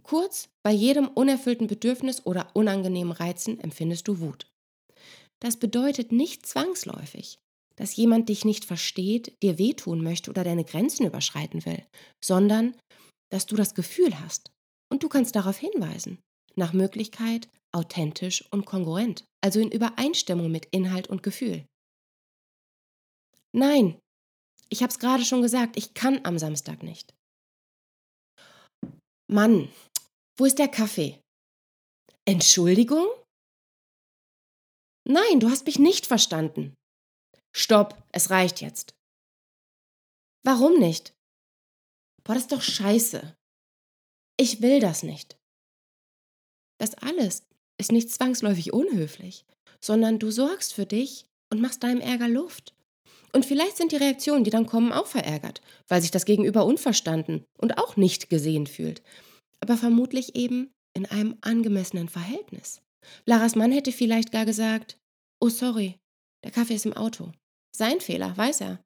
Kurz, 0.03 0.49
bei 0.63 0.71
jedem 0.71 1.07
unerfüllten 1.07 1.67
Bedürfnis 1.67 2.25
oder 2.25 2.49
unangenehmen 2.55 3.13
Reizen 3.13 3.59
empfindest 3.59 4.07
du 4.07 4.19
Wut. 4.19 4.47
Das 5.39 5.57
bedeutet 5.57 6.11
nicht 6.11 6.45
zwangsläufig, 6.45 7.39
dass 7.79 7.95
jemand 7.95 8.27
dich 8.27 8.43
nicht 8.43 8.65
versteht, 8.65 9.41
dir 9.41 9.57
wehtun 9.57 10.03
möchte 10.03 10.29
oder 10.29 10.43
deine 10.43 10.65
Grenzen 10.65 11.05
überschreiten 11.05 11.65
will, 11.65 11.83
sondern 12.23 12.77
dass 13.31 13.45
du 13.45 13.55
das 13.55 13.73
Gefühl 13.73 14.19
hast 14.19 14.51
und 14.91 15.01
du 15.01 15.07
kannst 15.07 15.35
darauf 15.35 15.57
hinweisen, 15.57 16.19
nach 16.55 16.73
Möglichkeit 16.73 17.47
authentisch 17.71 18.45
und 18.51 18.65
kongruent, 18.65 19.23
also 19.41 19.61
in 19.61 19.71
Übereinstimmung 19.71 20.51
mit 20.51 20.65
Inhalt 20.71 21.07
und 21.07 21.23
Gefühl. 21.23 21.65
Nein, 23.55 23.97
ich 24.69 24.83
habe 24.83 24.91
es 24.91 24.99
gerade 24.99 25.23
schon 25.23 25.41
gesagt, 25.41 25.77
ich 25.77 25.93
kann 25.93 26.25
am 26.25 26.37
Samstag 26.37 26.83
nicht. 26.83 27.13
Mann, 29.31 29.71
wo 30.37 30.45
ist 30.45 30.59
der 30.59 30.67
Kaffee? 30.67 31.21
Entschuldigung? 32.25 33.07
Nein, 35.07 35.39
du 35.39 35.49
hast 35.49 35.65
mich 35.65 35.79
nicht 35.79 36.05
verstanden. 36.05 36.73
Stopp, 37.51 38.01
es 38.11 38.29
reicht 38.29 38.61
jetzt. 38.61 38.95
Warum 40.43 40.79
nicht? 40.79 41.13
Boah, 42.23 42.33
das 42.33 42.43
ist 42.43 42.51
doch 42.51 42.61
scheiße. 42.61 43.35
Ich 44.37 44.61
will 44.61 44.79
das 44.79 45.03
nicht. 45.03 45.37
Das 46.79 46.95
alles 46.95 47.43
ist 47.77 47.91
nicht 47.91 48.09
zwangsläufig 48.11 48.73
unhöflich, 48.73 49.45
sondern 49.81 50.19
du 50.19 50.31
sorgst 50.31 50.73
für 50.73 50.85
dich 50.85 51.25
und 51.51 51.61
machst 51.61 51.83
deinem 51.83 52.01
Ärger 52.01 52.29
Luft. 52.29 52.73
Und 53.33 53.45
vielleicht 53.45 53.77
sind 53.77 53.91
die 53.91 53.97
Reaktionen, 53.97 54.43
die 54.43 54.49
dann 54.49 54.65
kommen, 54.65 54.91
auch 54.91 55.05
verärgert, 55.05 55.61
weil 55.87 56.01
sich 56.01 56.11
das 56.11 56.25
Gegenüber 56.25 56.65
unverstanden 56.65 57.45
und 57.57 57.77
auch 57.77 57.95
nicht 57.95 58.29
gesehen 58.29 58.65
fühlt. 58.65 59.03
Aber 59.59 59.77
vermutlich 59.77 60.35
eben 60.35 60.71
in 60.95 61.05
einem 61.05 61.37
angemessenen 61.41 62.09
Verhältnis. 62.09 62.81
Laras 63.25 63.55
Mann 63.55 63.71
hätte 63.71 63.91
vielleicht 63.91 64.31
gar 64.31 64.45
gesagt, 64.45 64.97
oh 65.39 65.49
sorry, 65.49 65.98
der 66.43 66.51
Kaffee 66.51 66.75
ist 66.75 66.85
im 66.85 66.93
Auto. 66.93 67.31
Sein 67.75 68.01
Fehler, 68.01 68.35
weiß 68.35 68.61
er. 68.61 68.79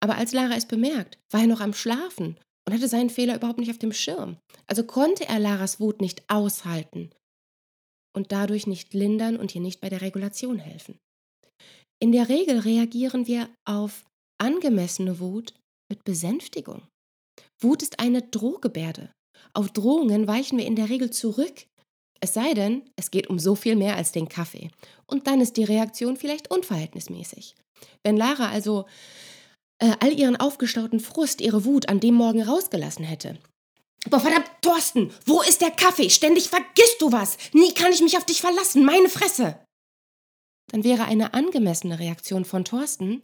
Aber 0.00 0.16
als 0.16 0.32
Lara 0.32 0.54
es 0.54 0.66
bemerkt, 0.66 1.18
war 1.30 1.40
er 1.40 1.46
noch 1.46 1.60
am 1.60 1.74
Schlafen 1.74 2.38
und 2.66 2.74
hatte 2.74 2.88
seinen 2.88 3.10
Fehler 3.10 3.36
überhaupt 3.36 3.58
nicht 3.58 3.70
auf 3.70 3.78
dem 3.78 3.92
Schirm. 3.92 4.36
Also 4.66 4.84
konnte 4.84 5.26
er 5.26 5.38
Laras 5.38 5.80
Wut 5.80 6.00
nicht 6.00 6.22
aushalten 6.28 7.10
und 8.14 8.32
dadurch 8.32 8.66
nicht 8.66 8.94
lindern 8.94 9.36
und 9.36 9.54
ihr 9.54 9.60
nicht 9.60 9.80
bei 9.80 9.88
der 9.88 10.00
Regulation 10.00 10.58
helfen. 10.58 10.98
In 12.00 12.12
der 12.12 12.28
Regel 12.28 12.60
reagieren 12.60 13.26
wir 13.26 13.48
auf 13.64 14.04
angemessene 14.40 15.18
Wut 15.18 15.54
mit 15.90 16.04
Besänftigung. 16.04 16.86
Wut 17.60 17.82
ist 17.82 17.98
eine 17.98 18.22
Drohgebärde. 18.22 19.10
Auf 19.52 19.70
Drohungen 19.70 20.28
weichen 20.28 20.58
wir 20.58 20.66
in 20.66 20.76
der 20.76 20.90
Regel 20.90 21.10
zurück. 21.10 21.66
Es 22.20 22.34
sei 22.34 22.54
denn, 22.54 22.82
es 22.96 23.10
geht 23.10 23.28
um 23.28 23.38
so 23.38 23.54
viel 23.54 23.76
mehr 23.76 23.96
als 23.96 24.12
den 24.12 24.28
Kaffee. 24.28 24.70
Und 25.06 25.26
dann 25.26 25.40
ist 25.40 25.56
die 25.56 25.64
Reaktion 25.64 26.16
vielleicht 26.16 26.50
unverhältnismäßig. 26.50 27.54
Wenn 28.02 28.16
Lara 28.16 28.50
also 28.50 28.86
äh, 29.78 29.92
all 30.00 30.12
ihren 30.18 30.36
aufgestauten 30.36 31.00
Frust, 31.00 31.40
ihre 31.40 31.64
Wut 31.64 31.88
an 31.88 32.00
dem 32.00 32.14
Morgen 32.14 32.42
rausgelassen 32.42 33.04
hätte. 33.04 33.38
Boah, 34.10 34.20
verdammt, 34.20 34.50
Thorsten, 34.62 35.12
wo 35.26 35.42
ist 35.42 35.60
der 35.60 35.70
Kaffee? 35.70 36.10
Ständig 36.10 36.48
vergisst 36.48 37.00
du 37.00 37.12
was. 37.12 37.36
Nie 37.52 37.72
kann 37.74 37.92
ich 37.92 38.00
mich 38.00 38.16
auf 38.16 38.24
dich 38.24 38.40
verlassen, 38.40 38.84
meine 38.84 39.08
Fresse 39.08 39.58
dann 40.68 40.84
wäre 40.84 41.04
eine 41.04 41.34
angemessene 41.34 41.98
Reaktion 41.98 42.44
von 42.44 42.64
Thorsten, 42.64 43.22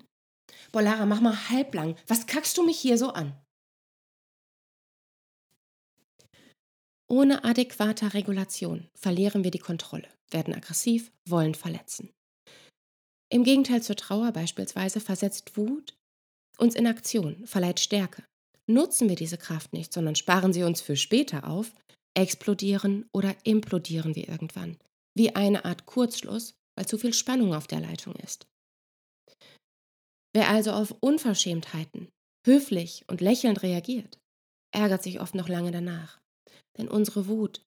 boah 0.72 0.82
Lara, 0.82 1.06
mach 1.06 1.20
mal 1.20 1.50
halblang, 1.50 1.96
was 2.06 2.26
kackst 2.26 2.56
du 2.58 2.64
mich 2.64 2.78
hier 2.78 2.98
so 2.98 3.10
an? 3.10 3.38
Ohne 7.08 7.44
adäquater 7.44 8.14
Regulation 8.14 8.88
verlieren 8.94 9.44
wir 9.44 9.50
die 9.50 9.58
Kontrolle, 9.58 10.08
werden 10.30 10.54
aggressiv, 10.54 11.12
wollen 11.28 11.54
verletzen. 11.54 12.10
Im 13.30 13.44
Gegenteil 13.44 13.82
zur 13.82 13.96
Trauer 13.96 14.32
beispielsweise 14.32 15.00
versetzt 15.00 15.56
Wut 15.56 15.94
uns 16.58 16.74
in 16.74 16.86
Aktion, 16.86 17.46
verleiht 17.46 17.80
Stärke. 17.80 18.24
Nutzen 18.66 19.08
wir 19.08 19.16
diese 19.16 19.38
Kraft 19.38 19.72
nicht, 19.72 19.92
sondern 19.92 20.14
sparen 20.14 20.52
sie 20.52 20.62
uns 20.62 20.80
für 20.80 20.96
später 20.96 21.48
auf, 21.48 21.72
explodieren 22.16 23.06
oder 23.12 23.34
implodieren 23.44 24.14
wir 24.14 24.28
irgendwann. 24.28 24.78
Wie 25.16 25.34
eine 25.34 25.64
Art 25.64 25.86
Kurzschluss, 25.86 26.54
weil 26.76 26.86
zu 26.86 26.98
viel 26.98 27.12
Spannung 27.12 27.54
auf 27.54 27.66
der 27.66 27.80
Leitung 27.80 28.14
ist. 28.16 28.46
Wer 30.32 30.48
also 30.48 30.72
auf 30.72 30.94
Unverschämtheiten 31.00 32.08
höflich 32.46 33.04
und 33.08 33.20
lächelnd 33.20 33.62
reagiert, 33.62 34.18
ärgert 34.72 35.02
sich 35.02 35.20
oft 35.20 35.34
noch 35.34 35.48
lange 35.48 35.70
danach. 35.70 36.20
Denn 36.76 36.88
unsere 36.88 37.28
Wut 37.28 37.62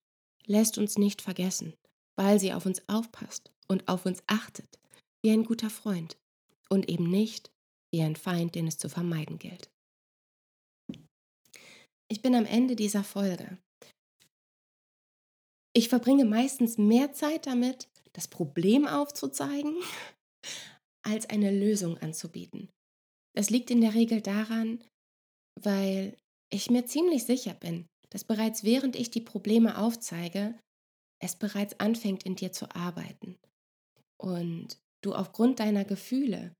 lässt 0.46 0.78
uns 0.78 0.98
nicht 0.98 1.22
vergessen, 1.22 1.74
weil 2.16 2.38
sie 2.38 2.52
auf 2.52 2.66
uns 2.66 2.86
aufpasst 2.88 3.52
und 3.68 3.88
auf 3.88 4.06
uns 4.06 4.22
achtet, 4.26 4.78
wie 5.22 5.30
ein 5.30 5.44
guter 5.44 5.70
Freund 5.70 6.16
und 6.68 6.88
eben 6.88 7.10
nicht 7.10 7.50
wie 7.92 8.02
ein 8.02 8.16
Feind, 8.16 8.54
den 8.54 8.66
es 8.66 8.78
zu 8.78 8.88
vermeiden 8.88 9.38
gilt. 9.38 9.70
Ich 12.10 12.22
bin 12.22 12.34
am 12.34 12.46
Ende 12.46 12.76
dieser 12.76 13.04
Folge. 13.04 13.58
Ich 15.74 15.88
verbringe 15.88 16.24
meistens 16.24 16.78
mehr 16.78 17.12
Zeit 17.12 17.46
damit, 17.46 17.88
das 18.14 18.28
Problem 18.28 18.86
aufzuzeigen, 18.86 19.76
als 21.06 21.28
eine 21.28 21.50
Lösung 21.50 21.98
anzubieten. 21.98 22.68
Das 23.34 23.50
liegt 23.50 23.70
in 23.70 23.80
der 23.80 23.94
Regel 23.94 24.20
daran, 24.20 24.82
weil 25.62 26.16
ich 26.50 26.70
mir 26.70 26.86
ziemlich 26.86 27.24
sicher 27.24 27.54
bin, 27.54 27.86
dass 28.10 28.24
bereits 28.24 28.64
während 28.64 28.96
ich 28.96 29.10
die 29.10 29.20
Probleme 29.20 29.78
aufzeige, 29.78 30.58
es 31.20 31.36
bereits 31.36 31.78
anfängt 31.80 32.24
in 32.24 32.36
dir 32.36 32.52
zu 32.52 32.74
arbeiten. 32.74 33.38
Und 34.20 34.78
du 35.02 35.14
aufgrund 35.14 35.60
deiner 35.60 35.84
Gefühle 35.84 36.54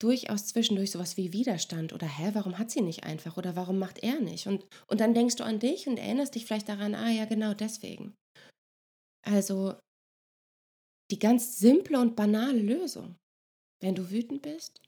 durchaus 0.00 0.46
zwischendurch 0.46 0.90
sowas 0.90 1.16
wie 1.16 1.32
Widerstand 1.32 1.92
oder 1.92 2.06
hä, 2.06 2.30
warum 2.32 2.58
hat 2.58 2.70
sie 2.70 2.80
nicht 2.80 3.04
einfach 3.04 3.36
oder 3.36 3.54
warum 3.54 3.78
macht 3.78 3.98
er 4.02 4.20
nicht? 4.20 4.46
Und, 4.46 4.66
und 4.86 5.00
dann 5.00 5.14
denkst 5.14 5.36
du 5.36 5.44
an 5.44 5.60
dich 5.60 5.86
und 5.86 5.98
erinnerst 5.98 6.34
dich 6.34 6.46
vielleicht 6.46 6.68
daran, 6.68 6.94
ah 6.94 7.10
ja, 7.10 7.26
genau 7.26 7.52
deswegen. 7.52 8.14
Also 9.22 9.78
die 11.10 11.18
ganz 11.18 11.58
simple 11.58 12.00
und 12.00 12.16
banale 12.16 12.60
Lösung. 12.60 13.16
Wenn 13.82 13.94
du 13.94 14.10
wütend 14.10 14.42
bist 14.42 14.80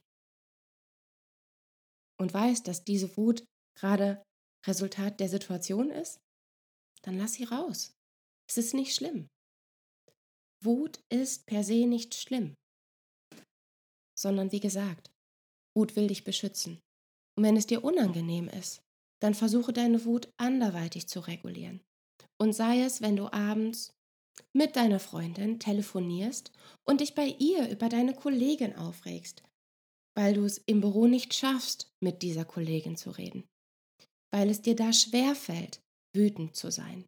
und 2.19 2.33
weißt, 2.33 2.67
dass 2.69 2.85
diese 2.85 3.17
Wut 3.17 3.45
gerade 3.79 4.23
Resultat 4.67 5.21
der 5.21 5.29
Situation 5.29 5.91
ist, 5.91 6.21
dann 7.03 7.19
lass 7.19 7.35
sie 7.35 7.45
raus. 7.45 7.95
Es 8.49 8.59
ist 8.59 8.75
nicht 8.75 8.95
schlimm. 8.95 9.29
Wut 10.63 11.01
ist 11.09 11.47
per 11.47 11.65
se 11.65 11.87
nicht 11.87 12.15
schlimm, 12.15 12.55
sondern 14.17 14.53
wie 14.53 14.61
gesagt, 14.61 15.11
Wut 15.75 15.97
will 15.97 16.07
dich 16.07 16.23
beschützen. 16.23 16.81
Und 17.37 17.45
wenn 17.45 17.57
es 17.57 17.67
dir 17.67 17.83
unangenehm 17.83 18.49
ist, 18.49 18.83
dann 19.21 19.35
versuche 19.35 19.73
deine 19.73 20.05
Wut 20.05 20.33
anderweitig 20.37 21.09
zu 21.09 21.21
regulieren. 21.21 21.81
Und 22.39 22.53
sei 22.53 22.83
es, 22.83 23.01
wenn 23.01 23.17
du 23.17 23.33
abends 23.33 23.93
mit 24.53 24.77
deiner 24.77 24.99
Freundin 24.99 25.59
telefonierst 25.59 26.53
und 26.85 27.01
dich 27.01 27.15
bei 27.15 27.27
ihr 27.39 27.69
über 27.71 27.89
deine 27.89 28.15
Kollegin 28.15 28.75
aufregst, 28.77 29.43
weil 30.15 30.35
du 30.35 30.45
es 30.45 30.59
im 30.59 30.81
Büro 30.81 31.07
nicht 31.07 31.35
schaffst, 31.35 31.91
mit 32.01 32.23
dieser 32.23 32.45
Kollegin 32.45 32.97
zu 32.97 33.11
reden, 33.11 33.49
weil 34.33 34.51
es 34.51 34.63
dir 34.63 34.75
da 34.75 34.93
schwer 34.93 35.35
fällt, 35.35 35.81
wütend 36.15 36.57
zu 36.57 36.71
sein, 36.71 37.05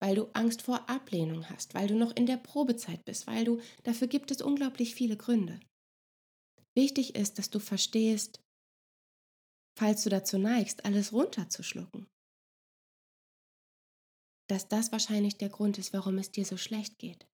weil 0.00 0.14
du 0.14 0.30
Angst 0.34 0.62
vor 0.62 0.88
Ablehnung 0.88 1.48
hast, 1.48 1.74
weil 1.74 1.88
du 1.88 1.96
noch 1.96 2.14
in 2.14 2.26
der 2.26 2.36
Probezeit 2.36 3.04
bist, 3.04 3.26
weil 3.26 3.44
du, 3.44 3.60
dafür 3.82 4.08
gibt 4.08 4.30
es 4.30 4.42
unglaublich 4.42 4.94
viele 4.94 5.16
Gründe. 5.16 5.58
Wichtig 6.76 7.14
ist, 7.14 7.38
dass 7.38 7.48
du 7.48 7.58
verstehst, 7.58 8.40
falls 9.78 10.04
du 10.04 10.10
dazu 10.10 10.38
neigst, 10.38 10.84
alles 10.84 11.12
runterzuschlucken. 11.12 12.06
Dass 14.48 14.68
das 14.68 14.92
wahrscheinlich 14.92 15.38
der 15.38 15.48
Grund 15.48 15.78
ist, 15.78 15.92
warum 15.92 16.18
es 16.18 16.30
dir 16.30 16.44
so 16.44 16.56
schlecht 16.56 16.98
geht. 16.98 17.26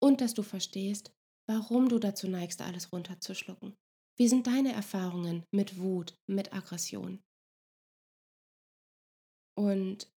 Und 0.00 0.20
dass 0.20 0.34
du 0.34 0.42
verstehst, 0.42 1.12
warum 1.46 1.88
du 1.88 1.98
dazu 1.98 2.28
neigst, 2.28 2.62
alles 2.62 2.92
runterzuschlucken. 2.92 3.74
Wie 4.16 4.28
sind 4.28 4.46
deine 4.46 4.72
Erfahrungen 4.72 5.44
mit 5.50 5.78
Wut, 5.78 6.14
mit 6.26 6.52
Aggression? 6.52 7.20
Und 9.56 10.08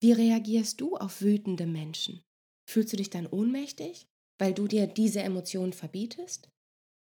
wie 0.00 0.12
reagierst 0.12 0.80
du 0.80 0.96
auf 0.96 1.22
wütende 1.22 1.66
Menschen? 1.66 2.22
Fühlst 2.68 2.92
du 2.92 2.96
dich 2.96 3.10
dann 3.10 3.26
ohnmächtig, 3.26 4.06
weil 4.38 4.54
du 4.54 4.66
dir 4.66 4.86
diese 4.86 5.20
Emotionen 5.20 5.72
verbietest? 5.72 6.48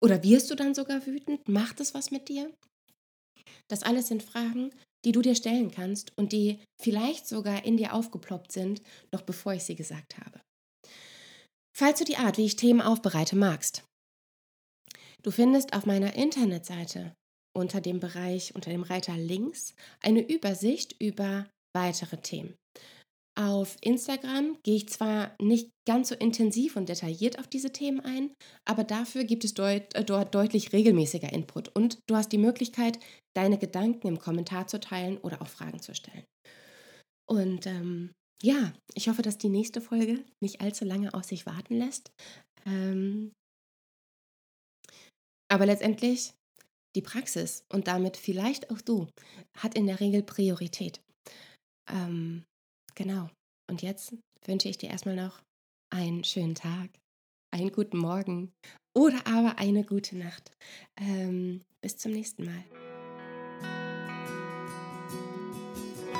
Oder 0.01 0.23
wirst 0.23 0.49
du 0.51 0.55
dann 0.55 0.75
sogar 0.75 1.05
wütend? 1.05 1.47
Macht 1.47 1.79
es 1.79 1.93
was 1.93 2.11
mit 2.11 2.29
dir? 2.29 2.53
Das 3.67 3.83
alles 3.83 4.07
sind 4.07 4.23
Fragen, 4.23 4.71
die 5.05 5.11
du 5.11 5.21
dir 5.21 5.35
stellen 5.35 5.71
kannst 5.71 6.17
und 6.17 6.31
die 6.31 6.59
vielleicht 6.81 7.27
sogar 7.27 7.65
in 7.65 7.77
dir 7.77 7.93
aufgeploppt 7.93 8.51
sind, 8.51 8.81
noch 9.11 9.21
bevor 9.21 9.53
ich 9.53 9.63
sie 9.63 9.75
gesagt 9.75 10.17
habe. 10.17 10.41
Falls 11.75 11.99
du 11.99 12.05
die 12.05 12.17
Art, 12.17 12.37
wie 12.37 12.45
ich 12.45 12.55
Themen 12.55 12.81
aufbereite, 12.81 13.35
magst. 13.35 13.83
Du 15.23 15.31
findest 15.31 15.73
auf 15.73 15.85
meiner 15.85 16.15
Internetseite 16.15 17.13
unter 17.55 17.81
dem 17.81 17.99
Bereich, 17.99 18.55
unter 18.55 18.69
dem 18.69 18.83
Reiter 18.83 19.17
links, 19.17 19.73
eine 20.01 20.21
Übersicht 20.21 20.95
über 21.01 21.47
weitere 21.77 22.17
Themen. 22.17 22.55
Auf 23.37 23.77
Instagram 23.81 24.57
gehe 24.63 24.77
ich 24.77 24.89
zwar 24.89 25.35
nicht 25.39 25.69
ganz 25.87 26.09
so 26.09 26.15
intensiv 26.15 26.75
und 26.75 26.89
detailliert 26.89 27.37
auf 27.37 27.47
diese 27.47 27.71
Themen 27.71 27.99
ein, 27.99 28.33
aber 28.65 28.83
dafür 28.83 29.25
gibt 29.25 29.43
es 29.43 29.53
deut 29.53 29.93
äh, 29.93 30.03
dort 30.03 30.33
deutlich 30.33 30.73
regelmäßiger 30.73 31.31
Input 31.31 31.69
und 31.75 31.99
du 32.09 32.15
hast 32.15 32.31
die 32.31 32.39
Möglichkeit, 32.39 32.97
deine 33.35 33.59
Gedanken 33.59 34.07
im 34.07 34.17
Kommentar 34.17 34.65
zu 34.65 34.79
teilen 34.79 35.19
oder 35.19 35.43
auch 35.43 35.47
Fragen 35.47 35.79
zu 35.79 35.93
stellen. 35.93 36.25
Und 37.29 37.67
ähm, 37.67 38.11
ja, 38.41 38.73
ich 38.95 39.07
hoffe, 39.07 39.21
dass 39.21 39.37
die 39.37 39.49
nächste 39.49 39.81
Folge 39.81 40.25
nicht 40.41 40.61
allzu 40.61 40.83
lange 40.83 41.13
auf 41.13 41.25
sich 41.25 41.45
warten 41.45 41.75
lässt. 41.75 42.09
Ähm, 42.65 43.33
aber 45.47 45.67
letztendlich 45.67 46.33
die 46.95 47.01
Praxis 47.03 47.65
und 47.71 47.87
damit 47.87 48.17
vielleicht 48.17 48.71
auch 48.71 48.81
du 48.81 49.07
hat 49.55 49.75
in 49.75 49.85
der 49.85 49.99
Regel 49.99 50.23
Priorität. 50.23 51.01
Ähm, 51.89 52.43
Genau. 52.97 53.29
Und 53.69 53.83
jetzt 53.83 54.15
wünsche 54.45 54.69
ich 54.69 54.79
dir 54.79 54.89
erstmal 54.89 55.15
noch 55.15 55.39
einen 55.93 56.23
schönen 56.23 56.55
Tag, 56.55 56.89
einen 57.53 57.71
guten 57.71 57.99
Morgen 57.99 58.51
oder 58.97 59.19
aber 59.27 59.59
eine 59.59 59.83
gute 59.83 60.17
Nacht. 60.17 60.51
Ähm, 60.99 61.61
bis 61.79 61.97
zum 61.97 62.13
nächsten 62.13 62.45
Mal. 62.45 62.63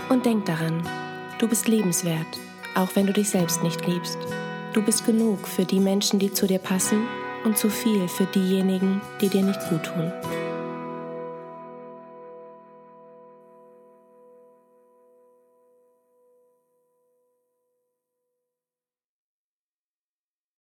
Und 0.10 0.26
denk 0.28 0.46
daran, 0.46 0.88
du 1.40 1.48
bist 1.48 1.68
lebenswert, 1.68 2.40
auch 2.76 2.96
wenn 2.96 3.08
du 3.08 3.14
dich 3.14 3.30
selbst 3.30 3.64
nicht 3.64 3.86
liebst. 3.88 4.20
Du 4.74 4.84
bist 4.84 5.04
genug 5.04 5.48
für 5.48 5.66
die 5.66 5.80
Menschen, 5.80 6.20
die 6.20 6.32
zu 6.32 6.46
dir 6.46 6.60
passen 6.60 7.08
und 7.44 7.58
zu 7.58 7.72
viel 7.72 8.08
für 8.08 8.28
diejenigen, 8.28 9.02
die 9.20 9.30
dir 9.30 9.44
nicht 9.44 9.68
gut 9.70 9.84
tun. 9.84 10.14